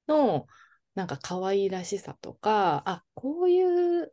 [0.09, 0.47] の、
[0.95, 3.63] なんか可愛らしさとか、あ、こうい
[4.05, 4.13] う、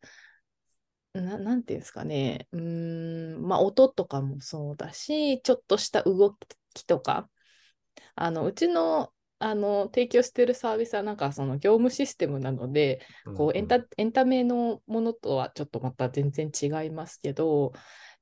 [1.13, 6.37] ななんていうんですかね、うーん、まあ音とかもそうだし、ちょっとした動
[6.73, 7.29] きとか、
[8.15, 13.01] あの、うちの、あの、提供してるサービスはなんかその業務システムなので、
[13.35, 17.73] こうエンタ、エンタメのものとはちょっとまた全然違いますけど、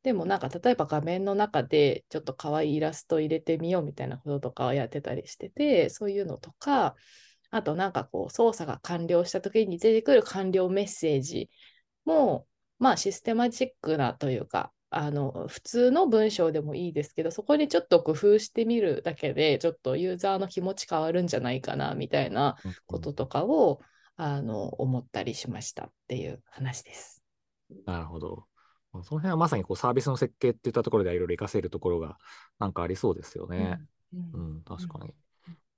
[0.01, 6.95] でもなんか例えば画面の中でちょっと可愛いイラスト入れてみようみたいなこととかをやってたりしてて、そういうのとか、
[7.51, 11.49] あとなんかこう操作が完了した時に出てくる完了メッセージ
[12.03, 12.47] も、
[12.79, 23.81] まあシステマチックなというか、あの普通の文章でもいいですけど、そこにちょっと工夫してみるだけで、ちょっとユーザーの気持ち変わるんじゃないかなみたいなこととかを、
[24.15, 27.23] あの思ったりしましたっていう話です。
[27.85, 28.45] なるほど。
[29.01, 32.17] その辺はまさにこうサービスの設計っていったところではいろいろ活かせるところが
[32.59, 33.79] なんかありそうですよね。
[34.13, 35.13] うんうん、確かに。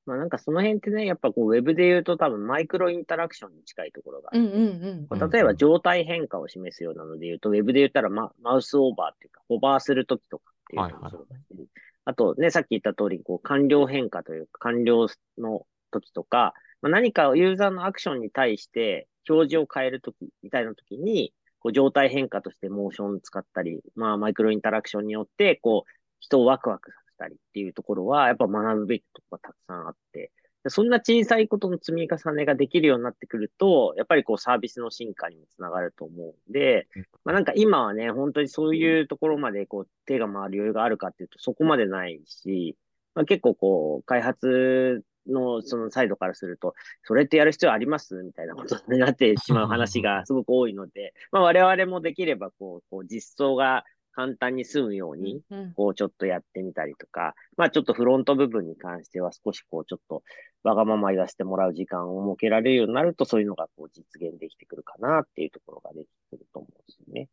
[0.05, 4.41] まあなんかその辺ってね、やっぱこうウェブで言うと多分マイクロインタラクションに近いところがある。
[4.41, 5.31] うんうんうん。
[5.31, 11.69] 例えば状態変化を示すようなので言うと、ウェブで言ったらママウスオーバーっていうか、ホバーするときとかっていうのもそうだし、
[12.05, 30.31] あとね、さっき言った通り、こう完了変化というか、完了の時とか、まあ、何かユーザーのアクションに対して表示を変えるときみたいなときに、こう状態変化としてモーション使ったり、まあマイクロインタラクションによって、こう人をワクワクさせたりっていうところは、やっぱ学ぶべきところがたくさんあって、
[30.67, 36.87] そんな小さいことの積み重ねができるようになってくると、やっぱりこうサービスの進化にもつながると思うんで、
[37.23, 42.75] まあなんか今はね、本当にそういうところまでこう手が回る余裕があるかっていうとそこまでないし、
[43.13, 46.73] まあ結構こう開発のそのサイドからすると、
[47.03, 53.83] それってやる必要ありますみたいなことになってしまう話がすごく多いので、まあ我々もできればこう、こう実装が
[54.15, 60.23] 簡単に済むように、うんこうちょっとやってみたりとか、まあちょっとフロント部分に関しては少しこうちょっと
[60.63, 67.29] わがまま言わせてもらう時間を設けられるようになると、そういうのがこう実現できてくるかなっていうところができてくると思うんですよね。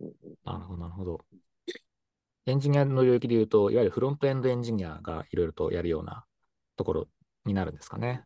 [0.00, 0.14] うんうん
[0.44, 1.20] なるほど、なるほど。
[2.46, 6.24] エンジニアの領域で言うと、いわゆるフロントエンドエンジニアがいろいろとやるような
[6.76, 7.08] ところ
[7.44, 8.24] になるんですかね。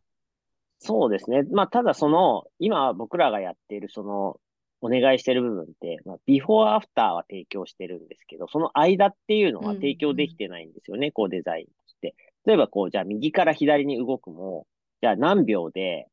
[0.78, 1.42] そうですね。
[1.50, 4.36] まあ、ただその、今僕らがやっているその、
[4.82, 12.14] お願いしている部分って、まあ、ビフォーアフターは提供してるんですけど、その間っていうのは提供できてないんですよね、こうデザインとして。
[12.44, 14.66] 例えばこう、じゃあ右から左に動くも、
[15.00, 16.08] じゃあ何秒で、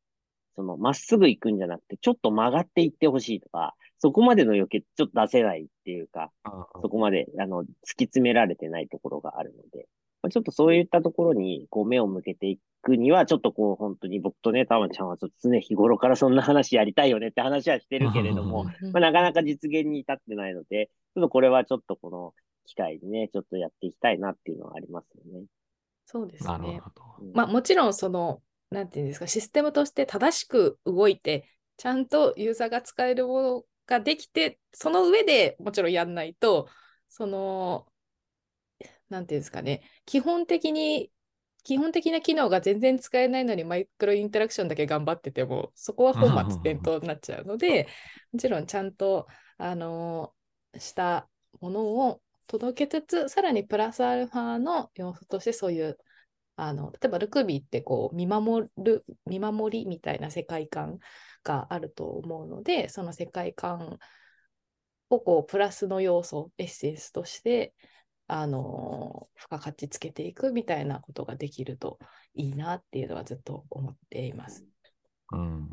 [0.54, 6.30] その、まっすぐ行くんじゃなくて、ちょっと曲がっていってほしいとか、そこまでの余計ちょっと出せないっていうか、
[6.80, 7.70] そこまで、あの、突き
[8.04, 9.88] 詰められてないところがあるので、
[10.22, 22.34] まあ、ちょっとそういったところに、こう、目を向けていくには、ちょっとこう、本当に僕とね、たまちゃんはちょっと常日頃からそんな話やりたいよねって話はしてるけれども、うんまあ、なかなか実現に至ってないので、ちょっとこれはちょっとこの
[22.66, 25.46] 機会にね、ちょっとやっていきたいなっていうのはありますよね。
[26.06, 26.50] そうですね。
[26.50, 27.02] なるほど。
[27.20, 36.68] うんまあもちろんその、なんていうんですか、システムとして正しく動いて、ちゃんとユーザーが使えるものができて、その上でもちろんやんないと、
[37.08, 37.86] その、
[39.08, 41.10] なんていうんですかね、基本的に、
[41.62, 47.88] 基本的な機能が全然使えないのにマイクロインタラクションだけ頑張ってても、そこは本末転倒になっちゃうので、
[48.32, 49.26] もちろんちゃんと、
[49.58, 50.32] あの
[50.78, 51.28] した
[51.60, 55.98] ものを届けつつ、さらにプラスアルファの要素としてそういう
[56.60, 60.98] あの例えばルクビーってこう見守る見守りみたいな世界観
[61.42, 63.98] があると思うのでその世界観
[65.08, 67.72] をこうプラスの要素エッセンスとして
[68.32, 71.98] あの付加価値つけていくみたいなことができると
[72.34, 74.64] いいなっていうのはずっと思っています。
[75.32, 75.68] うん。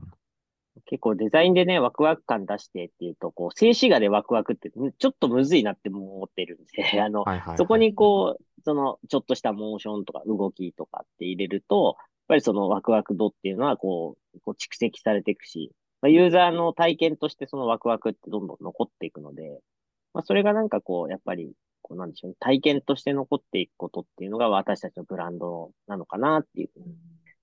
[0.86, 19.62] 結構デザインでね、ワクワク感出してっていうと、こう、静止画でワクワクって、ちょっとむずいなって思ってるんで、 あの、はいはいはいそこにこう、その、ちょっとしたモーションとか動きとかって入れると、やっぱりそのワクワク度っていうのはこう、こう蓄積されていくし、まあ、ユーザーの体験としてそのワクワクってどんどん残っていくので、
[20.14, 21.54] まあ、それがなんかこう、やっぱり、
[21.88, 26.96] こうなんでしょうね、体験として残っていくことっていうのが私たちのブランドなのかなっていうふうに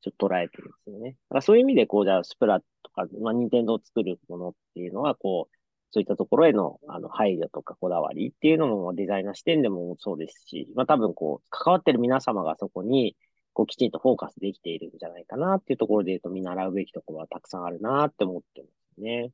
[0.03, 1.11] ちょっと捉えてるんですよね。
[1.13, 5.57] だからそういう意味で、こう、じゃあ、スプラとか、まあ、任天堂を作るものっていうのは、こう、
[5.93, 13.17] そういったところへの、あの、配慮とかこだわりっていうのもデザイナー視点でもそうですし、まあ、多分こう、関わってる皆様がそこに、
[13.55, 19.21] こう、きちんとフォーカスできているんじゃないかなっていうところで言うと、見習うべきところはたくさんあるなって思ってますね。
[19.23, 19.31] なる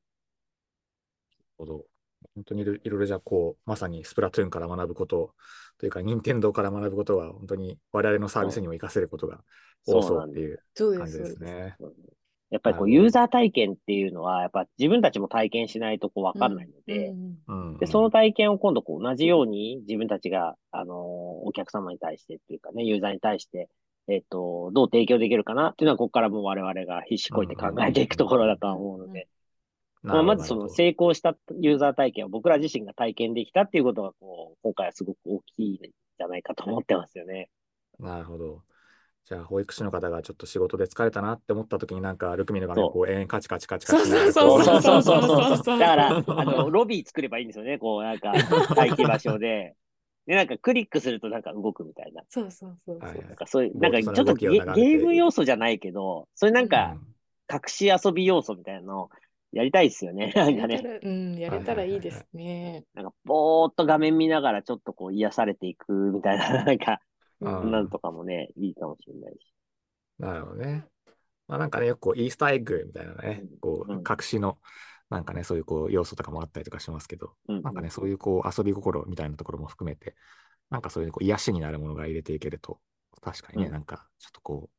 [1.58, 1.89] ほど。
[2.34, 5.34] 本当にいろいろじゃあこう、まさにスプラトゥーンから学ぶこと
[5.78, 9.40] というか、任天堂から学ぶことは、本当に我々のサービスにも活かせることが
[9.86, 10.62] 多そうっていう
[10.98, 11.76] 感じですね。
[12.50, 17.38] やっぱりこう、ユーザー体験っていうのは、やっぱ自分たちも体験しないとこう、わかんないので、うん。
[17.46, 17.78] うん。
[17.78, 20.96] で、その体験を今度こう同じように自分たちが、あのー
[21.42, 23.68] お客様に対してっていうかね、ユーザーに対して
[24.10, 29.28] えっ、と、どう提供できるかなっていうのは、ここからも我々が必死こいて考えていくところだとは思うので、
[30.02, 37.50] まあ、まずその成功したユーザー体験を僕ら自身が体験できたっていうことが、こう、今回はすごく大きいんじゃないかと思ってますよね。
[37.98, 38.62] なるほど。
[39.26, 44.10] じゃあ、保育士の方がちょっと仕事で疲れたなって思った時になんか、ルクミの画面こう、延々カチカチカチカチ。
[44.10, 45.78] そうそうそうそうそうそう。
[45.78, 47.78] だから、あの、ロビー作ればいいんですよね。
[47.78, 48.32] こう、なんか、
[48.74, 49.76] 待機場所で。
[50.26, 52.22] で、なんかクリックするとなんか動くみたいな。
[52.28, 53.22] そうそうそうそう。
[53.22, 56.96] なんかそういう、なんかちょっとゲーム要素じゃないけど、それなんか、
[57.52, 59.10] 隠し遊び要素みたいなのを
[59.52, 60.32] やりたいですよね。
[60.36, 61.00] なんかね。
[61.02, 62.84] うん、やれたらいいですね。
[62.94, 67.00] なんか、ぼーっと画面見ながらちょっとこう癒されていくみたいな、 なんか、
[67.40, 69.54] なんとかもね、いいかもしれないし。
[70.18, 70.86] なるほどね。
[71.48, 74.58] まあなんかね、よくこうイースターエッグみたいなね、こう、隠しの、
[75.08, 80.14] なんかね、そういうこう要素とかもあったりとかしますけど、うん、なんかね、そういうこう遊び心みたいなところも含めて、
[80.70, 82.78] なんかそういうこう癒しになるものが入れていけると、
[83.20, 84.70] 確かにね、うん、なんかちょっとこ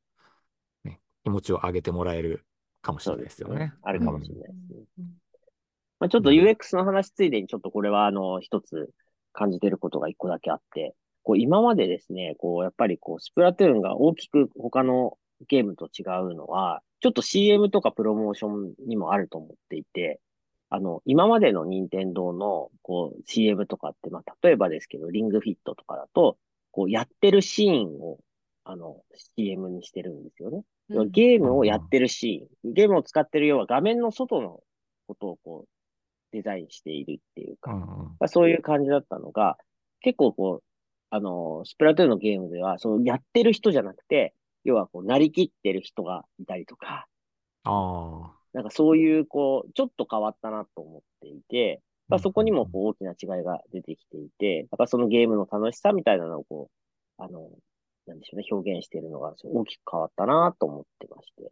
[0.85, 2.45] う、ね、気持ちを上げてもらえる
[2.81, 3.59] かもしれないですよね。
[3.59, 4.83] ねあるかもしれないですね。
[4.99, 5.05] うん、
[5.99, 8.89] まあ、ちょっと UX の話ついでに、ちょっとこれはあの、一つ
[9.33, 15.17] 感じてることが一個だけあって、こう今までですね、こうやっぱりこうスプラトゥーンが大きく他の
[15.47, 20.19] ゲームと違うのは、ちょっと CM とかプロモーションにもあると思っていて、
[20.69, 26.37] あの、今までの任天堂のこう CM とかって、まあ、例えばですけど、リングフィットとかだと、
[26.71, 28.19] こうやってるシーンを、
[28.63, 29.01] あの、
[29.35, 30.63] CM にしてるんですよね。
[30.93, 34.61] うん、ゲームをやってるシーン、ゲームを使ってる要は画面の外の
[35.07, 35.69] ことをこう、
[36.31, 39.57] デザインしているっていうか、うん、そういう感じだったのが、
[40.01, 40.63] 結構こう、
[41.09, 44.33] あの、スプラトゥーンのゲームでは、そのやってる人じゃなくて、
[44.63, 47.07] 要はこう、なりきってる人がいたりとか、
[47.63, 48.33] ああ。
[48.53, 56.69] なんかそういう、こう、ちょっと変わったなと思っていて、まあ、そこにもこう大きな違いが出てきていて、だからそのゲームの楽しさみたいなのをこ
[57.17, 57.49] う、あの、
[58.07, 61.51] なんでしょうね、表現しているのが大きく変わったなと思ってまして。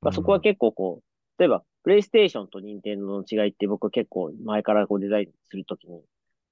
[0.00, 6.02] まあ、そこは結構こう、例えば、プレイステーションと任天堂の違いって僕は結構前からこうデザインするときに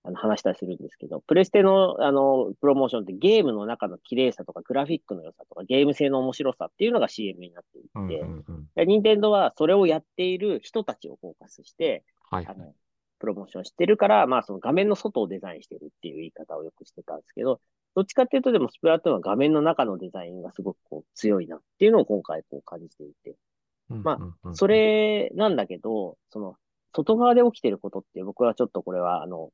[0.06, 12.72] あの話したりするんですけど、プレステのあのプロモーションってゲームの中の綺麗さとかグラフィックの良さとかゲーム性の面白さっていうのが CM になっていて、うんうんうん、任天堂はそれをやっている人たちをフォーカスして、はい、あの
[13.18, 17.60] プロモーションしてるから、まあその画面の外をデザインしてるっていう言い方をよくしてたんですけど、
[17.96, 23.36] どっちかっていうとでもスプラトゥーンは画面の中のデザインがすごくこう強いなっていうのを今回こう感じていて。
[23.88, 26.56] まあ、それなんだけど、その、
[26.92, 29.50] 外側で起きてることって僕はちょっとこれはあの、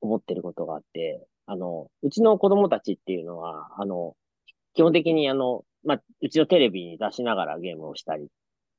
[0.00, 4.14] 思ってることがあって、あの、うちの子供たちっていうのは、あの、
[4.74, 8.28] 基本的にあの、まあ、うちのテレビに出しながらゲームをしたり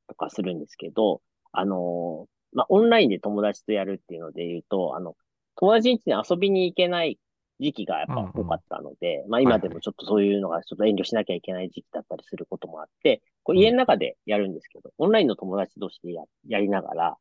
[0.07, 5.15] とかするんですけど、あの、まあ、オンラインで友達とやるっていうので言うと、あの、
[5.55, 7.17] 友達ん家に遊びに行けない
[7.61, 17.17] 時期がやっぱ多かったので、うんうん、まあ今でもちょっとそういうのがちょっと遠慮しなきゃいけない時期だったりすることもあって、こう家の中でやるんですけど、オンラインの友達同士でややりながら、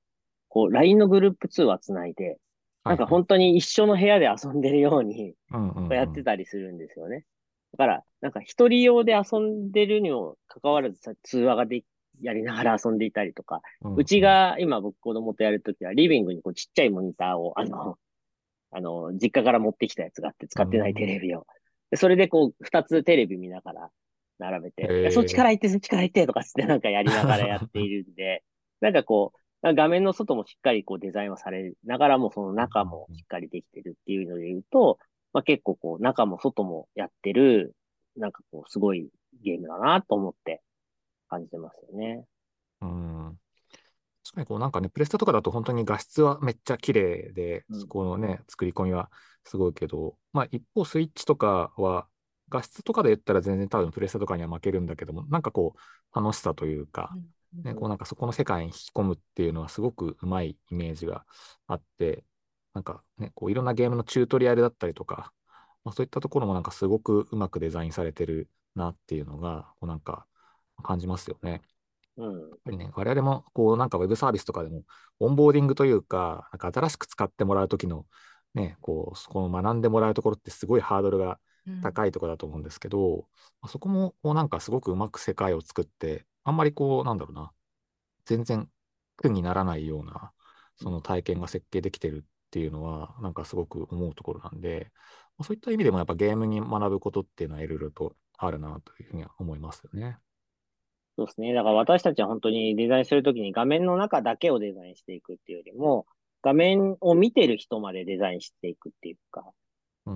[0.48, 2.38] こう LINE のグループ通話つないで、
[2.84, 5.34] なんか本当に一緒の部屋で遊んでるように、
[5.90, 7.24] やってたりするんですよね。
[7.72, 11.84] だから、なんか一人用で遊んでるにも関わらず通話がで
[12.20, 13.60] やりながら遊んでいたりとか、
[13.96, 17.96] うちが今僕子供とやるときはリビングにこうちっちゃいモニターを、あの、
[18.70, 21.46] あの、実家から持ってきたやつがあって使ってないテレビを。
[21.90, 23.90] でそれでこう二つテレビ見ながら
[24.38, 28.44] 並べて、そっちから行ってそっちから行ってとかってなんかやりながらやっているんで、
[28.80, 34.98] なんかこう、画面の外もしっかりこうデザインはされながらも、その中もしっかりできてるっていうので言うと、
[35.32, 37.74] まあ、結構こう中も外もやってる、
[38.16, 39.10] なんかこうすごい
[39.42, 40.62] ゲームだなと思って
[41.28, 42.24] 感じてますよね。
[42.80, 43.19] うん。
[44.30, 49.10] 確かにこうなんかね、プレステとかだと本当に画質はめっちゃ綺麗で、そこのね、作り込みは
[49.44, 52.06] すごいけど、まあ一方スイッチとかは
[52.48, 57.10] 画質とかで言ったら全然多分プレステとかには負けるんだけども、なんかこう楽しさというか、
[57.64, 61.24] ね、こうなんかそこの世界に引き込むっていうのはすごくうまいイメージが
[61.66, 62.24] あって、
[62.72, 65.32] なんかね、こういろんなゲームのチュートリアルだったりとか、
[65.84, 70.26] まあ、そういったところもなんかすごくうまくデザインされてるなっていうのが、こうなんか
[70.84, 71.62] 感じますよね。
[72.20, 74.82] うん、やっぱりね、我々もこうなんかウェブサービスとかでも、
[75.18, 78.06] オンボーディングというか、なんか新しく使ってもらうときの、
[78.54, 81.38] ね、こう、そこの学んでもらうところってすごいハードルが
[81.82, 83.26] 高いところだと思うんですけど、
[83.62, 87.52] うん、そこもこうなんかすごくうまく世界を作って、あんまりこう、なんだろうな、
[88.24, 88.68] 全然
[89.16, 90.32] 苦にならないような、
[90.76, 94.90] その体験が設計できてるっていうのは、なんかすごく思うところなんで、
[95.42, 100.18] そういった意味でもやっぱゲームに学ぶことっていうのはいろいろとあるなというふうには思いますよね。
[101.16, 101.52] そうですね。
[101.54, 106.06] だから私たちは本当にデザインするときに画面の中だけをデザインしていくっていうよりも、
[106.42, 109.44] 画面を見てる人までデザインしていくっていうか、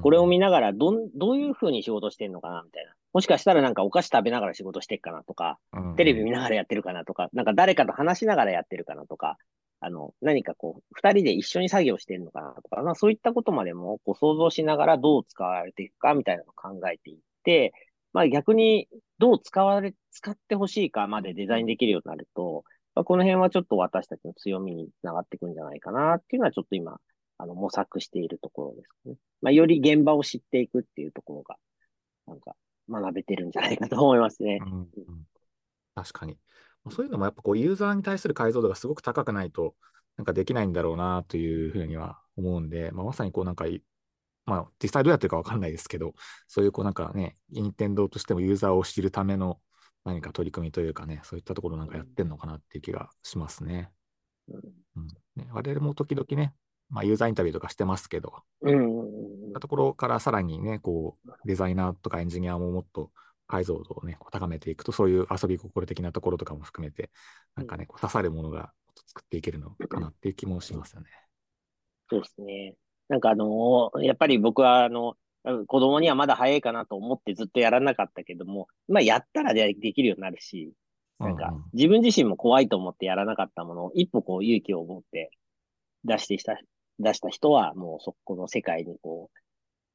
[0.03, 2.93] これを見ながらどん、どういうふうに仕事してるのかなみたいな。
[3.13, 9.37] もしかしたらなんかお菓子食べながら仕事してっかなとか、うんテレビ見ながらやってるかなとか、なんか誰かと話しながらやってるかなとか、
[9.81, 17.73] あの、何かこう、二人で一緒に作業してるのかなとか、まあそういったことまでもこう想像しながらどう使われていくかみたいなのを考えていって、
[18.15, 18.89] まあ逆に
[19.19, 26.99] どう使われ、使ってほしいかまでデザインできるようになると、まあ、この辺はちょっと私たちの強みにつながっていくんじゃないかなっていうのはちょっと今、
[27.39, 29.17] あの、模索しているところですね。
[29.43, 31.57] まあより現場を知っていくっていうところが、
[32.27, 32.55] なんか
[32.89, 34.61] 学べてるんじゃないかと思いますね。
[34.65, 34.89] うんうん
[35.97, 36.37] 確かに。
[36.91, 39.75] そういうのもやっぱこうユーザーに対する解像度がすごく高くないと
[40.17, 43.65] なんかできないんだろうなというふうには思うんで、まあ、まさにこうなんか、
[44.47, 46.15] まあ実際どうやってるかわかんないですけど、
[46.49, 49.61] そういうこうなんかね、任天堂としてもユーザーを知るための
[50.05, 53.91] 何か取り組みというかね、そういったところなんかやってんのかなっていう気がしますね。
[54.49, 54.57] うん
[54.97, 56.55] うんね我々も時々ね、
[56.91, 63.11] まあ、ユーザーインタビューとかしてますけど、うんそういったところからさらにね、こう、デザイナーとかエンジニアももっと
[63.47, 67.11] 解像度をね、こう高めていくと、そういう遊び心的なところとかも含めて、
[67.57, 68.73] なんかね、こう刺さるものが
[69.07, 71.09] 作っていけるのかなっていう気もしますよね。
[72.11, 72.75] そうですね。
[73.09, 75.17] なんかあのーやっぱり僕はあの、
[75.67, 80.73] 子供にはまだ早いかなと思ってずっとやらなかったけども、まあやったらでできるようになるし、
[81.19, 85.31] なんか自分自身も怖いと思ってやらなかったものを一歩こう勇気を持って
[86.05, 86.59] 出してした、
[86.99, 89.31] 出した人はもうそこの世界にこ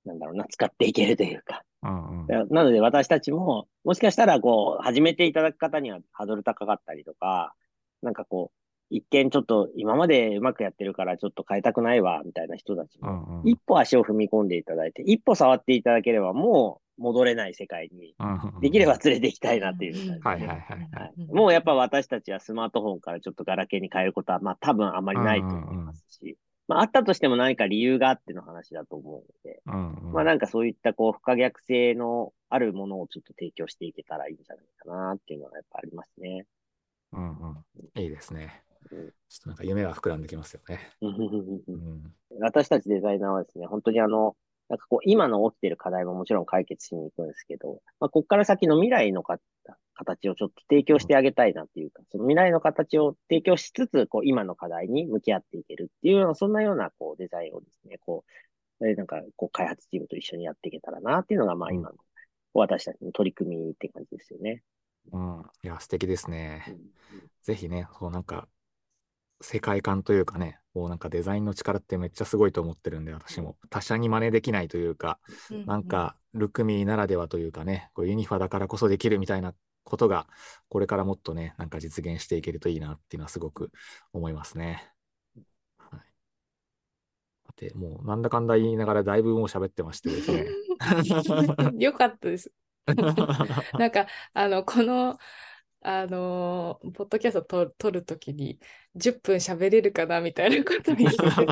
[0.05, 1.63] う、なんだろうな、使っていけるというか。
[1.81, 7.53] うんうんななので私たちも、もしかしたらこう、始めていただく方にはハードル高かったりとか、
[8.01, 8.58] なんかこう、
[8.89, 18.15] 一見ちょっと今までうまくやってるからちょっと変えたくないわ、みたいな人たちうも、一歩足を踏み込んでいただいて、一歩触っていただければもう戻れない世界に、
[18.61, 20.47] できれば連れて行きたいなっていう感じで。
[20.47, 20.89] はいはいはいはい。
[20.91, 26.37] はいもうやっぱ私たちはスマートフォンからちょっとガラケーに変えることは、まあ多分あまりないと思いますし、
[26.67, 36.45] まああったとしても何か理由があっての話だと思うので、まあなんかそういったこう不可逆性のあるものをちょっと提供していけたらいいんじゃないかなっていうのはやっぱありますね。
[37.13, 37.57] うんうん
[37.95, 38.63] いいですね。
[38.91, 40.79] うんちょっとなんか夢が膨らんできますよね。
[41.01, 41.15] うん
[41.67, 44.35] うん私たちデザイナーはですね、本当にあの、
[44.69, 49.39] なんかこう今の起きてる課題ももちろん解決しに行くんですけど、まあここから先の未来のか
[49.95, 58.23] 形をちょっと提供してあげたいなっていうか、その未来の形を提供しつつ、こう今の課題に向き合っていけるっていうような、そんなようなこうデザインをですね、こ
[58.79, 61.95] う、えーなんかこう開発チームと一緒にやっていけたらなっていうのが、まあ今の
[62.53, 64.63] 私たちの取り組みって感じですよね。
[65.11, 66.63] うん、いや、素敵ですね。
[66.67, 66.77] うん
[67.41, 68.47] ぜひね、こうなんか、
[69.41, 73.57] 世界観というかね、こうなんかデザインの力ってめっちゃすごいと思ってるんで、私も。
[73.69, 75.19] 他社に真似できないというか、
[75.65, 80.27] なんか、ルクミならではというかね、こうユニファだからこそできるみたいなことが、
[80.69, 83.71] これからもっとね、なんか実現していけるといいなっていうのはすごく
[84.13, 84.91] 思いますね。
[85.77, 85.99] はい。
[85.99, 86.05] だ
[87.51, 90.47] って、もうなんだかんだ言いながらだいぶもう喋ってましてですね。
[91.79, 92.51] よかったです。
[93.77, 95.17] なんか、あの、この、
[95.81, 98.59] あのーポッドキャストと撮るときに、
[98.95, 101.45] 10分喋れるかなみたいなことを言ってて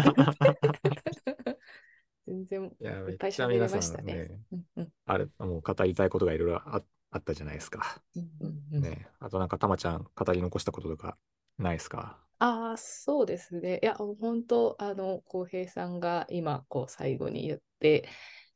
[2.27, 4.13] 全然いっぱい喋れましたね。
[4.13, 8.01] ね、うんうんあれ、もう語りたいことがいろいろああったじゃないですか。
[8.15, 11.17] うんうんうんね、あとなんかたまちゃん語り残したこととか
[11.57, 12.17] ないですか？
[12.39, 13.79] ああ、そうですね。
[13.81, 18.07] いや、本当、あの、浩平さんが今、こう、最後に言って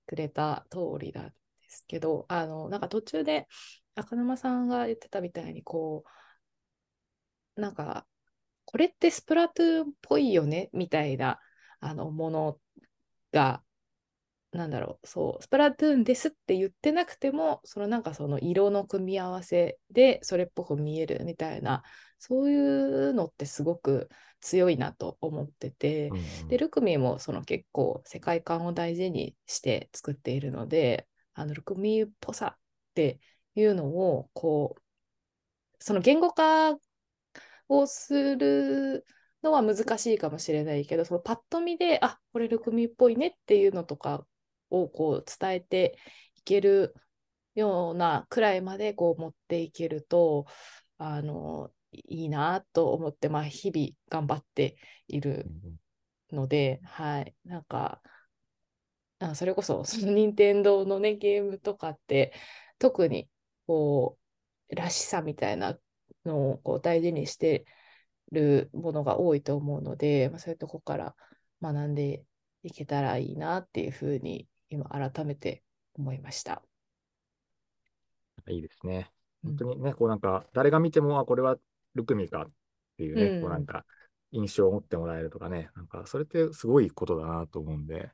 [0.05, 1.33] くれた通りなんで
[1.69, 3.47] すけど、あの、なんか途中で、
[3.95, 6.03] 赤沼さんが言ってたみたいに、こ
[7.57, 8.05] う、なんか、
[8.65, 11.39] これってスプラトゥーンっぽいよね、みたいな、
[11.79, 12.59] あの、もの
[13.31, 13.63] が、
[14.51, 21.83] なんだろう、そう、スプラトゥーンですって言ってなくても、そのなんかその色の組み合わせでそれっぽく見えるみたいな、
[22.19, 24.09] そういうのってすごく
[24.41, 26.47] 強いなと思ってて、うんうん。
[26.49, 32.59] で、ルクミもその結構世界観を大事にして作っているので、あのルクミっぽさっ
[32.93, 33.19] て
[33.55, 34.81] いうのを、こう、
[35.79, 36.77] その言語化
[37.69, 39.05] をする
[39.43, 44.25] のは難しいかもしれないけど、そのパッと見で、あ、これルクミっぽいねっていうのとか
[44.69, 45.97] をこう伝えて
[46.35, 46.95] いける
[47.55, 50.45] ようなくらいまでこう持っていけると、
[50.97, 54.77] あの、いいなと思って、まあ、日々頑張って
[55.07, 55.45] いる
[56.31, 58.01] ので、はい、なんか、
[59.19, 62.33] あそれこそ、その任天堂のね、ゲームとかって、
[62.79, 63.29] 特に、
[63.71, 64.17] こ
[64.69, 65.79] う、らしさみたいな
[66.25, 67.63] のをこう大事にして
[68.33, 71.15] るものが多いと思うので、まあ、そういうとこから
[71.61, 72.25] 学んで
[72.63, 75.63] いけたらいいなっていうふうに、今、改めて
[75.93, 76.61] 思いました。
[78.49, 79.09] いいですね。
[79.45, 81.57] うん本当にね、こうなんか、誰が見ても、あ、これは
[81.95, 82.51] ルクミかっ
[82.97, 83.85] ていうね、うんこうなんか、
[84.33, 88.11] 印象を持ってもらえるとかね、なんか、それってすごいことだなと思うんで、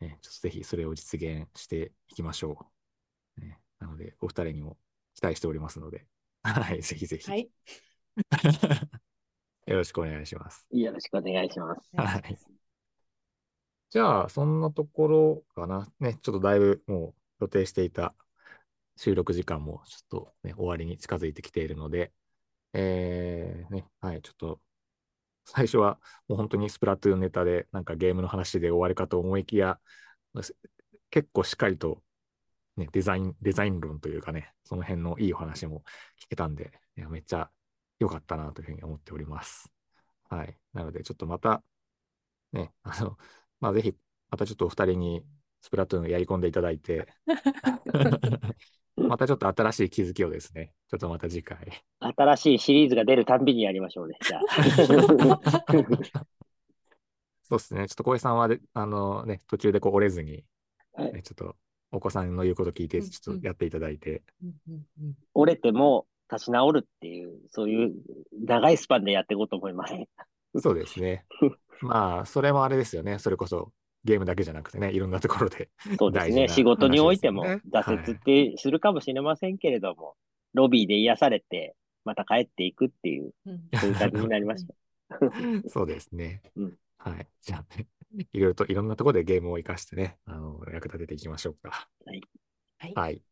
[0.00, 2.66] ね、ちょっとぜひそれを実現していきましょ
[3.36, 3.40] う。
[3.40, 4.76] ね、なので、お二人にも
[5.16, 6.06] 期待しておりますので、
[6.42, 7.28] はい、ぜひぜひ。
[7.28, 7.50] はい。
[9.66, 10.66] よろしくお願いします。
[10.70, 11.80] よろしくお願いします。
[11.96, 12.38] はい。
[13.90, 15.88] じゃあ、そんなところかな。
[16.00, 18.14] ね、ちょっとだいぶもう予定していた
[18.96, 22.12] 収録時間もちょっとね、終わりに近づいてきているので、
[22.74, 24.60] えー、ね、はい、ちょっと、
[25.44, 25.98] 最初は
[26.28, 29.80] もう本当にスプラトゥーンネタで、なんかゲームの話で終わりかと思いきや、
[31.10, 32.02] 結構しっかりと、
[32.76, 35.82] ね、デザイン、デザイン論というかね、その辺のいいお話も
[36.20, 37.50] 聞けたんで、いやめっちゃ
[37.98, 39.70] 良かったなというふうに思っております。
[40.28, 40.58] はい。
[40.72, 41.62] なので、ちょっとまた、
[42.52, 43.16] ね、あの、
[43.60, 43.94] まあ、ぜひ、
[44.30, 45.22] またちょっとお二人に
[45.60, 47.06] スプラトゥーンやり込んでいただいて、
[48.96, 51.84] またちょっと新しい気づきをですね、ちょっとまた次回。
[52.00, 54.18] 新しいシリーズが出るたんびにやりましょうね。
[54.20, 54.42] じゃあ。
[57.42, 57.86] そうですね。
[57.86, 60.44] ちょっと小江さんはで、あのね、途中でこう折れずに、
[60.92, 61.56] はいねちょっと
[61.92, 64.22] お子さんの言うこと聞いて、うんちょっとやっていただいて、
[65.34, 67.94] 折れても立ち直るっていう、そういう
[68.44, 69.94] 長いスパンでやっていこうと思います。
[70.60, 71.24] そうですね。
[71.82, 73.18] まあ、それもあれですよね。
[73.18, 73.72] それこそ
[74.04, 75.68] ゲームだけじゃなくてね、いろんなところで。
[75.98, 76.30] そうですね。
[76.30, 80.16] 大事な仕事においても挫折ってするかもしれませんけれども、
[80.54, 84.74] ロビーで癒されて、また帰っていくっていう、うんそういう感じになりました。
[85.68, 86.42] そうですね。
[86.56, 87.26] うんはい。
[87.40, 87.86] じゃあね、
[88.32, 91.88] いろいろといろんなところでゲームを活かしてね、あの、役立てていきましょうか。
[92.04, 92.20] はい。
[92.78, 93.22] はいはい。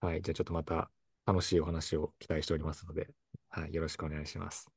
[0.00, 0.22] はい。
[0.22, 0.90] じゃあちょっとまた
[1.26, 3.08] 楽しいお話を期待しておりますので、
[3.48, 3.74] はい。
[3.74, 4.70] よろしくお願いします。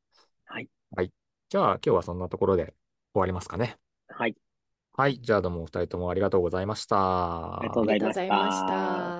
[0.46, 0.70] はい。
[0.96, 1.12] はい。
[1.50, 2.74] じゃあ今日はそんなところで
[3.14, 3.78] 終わりますかね。
[4.08, 4.36] はい。
[4.94, 5.20] はい。
[5.22, 6.10] じゃあどうもお二人とも。
[6.10, 9.14] ありがとうございましたありがとうございました。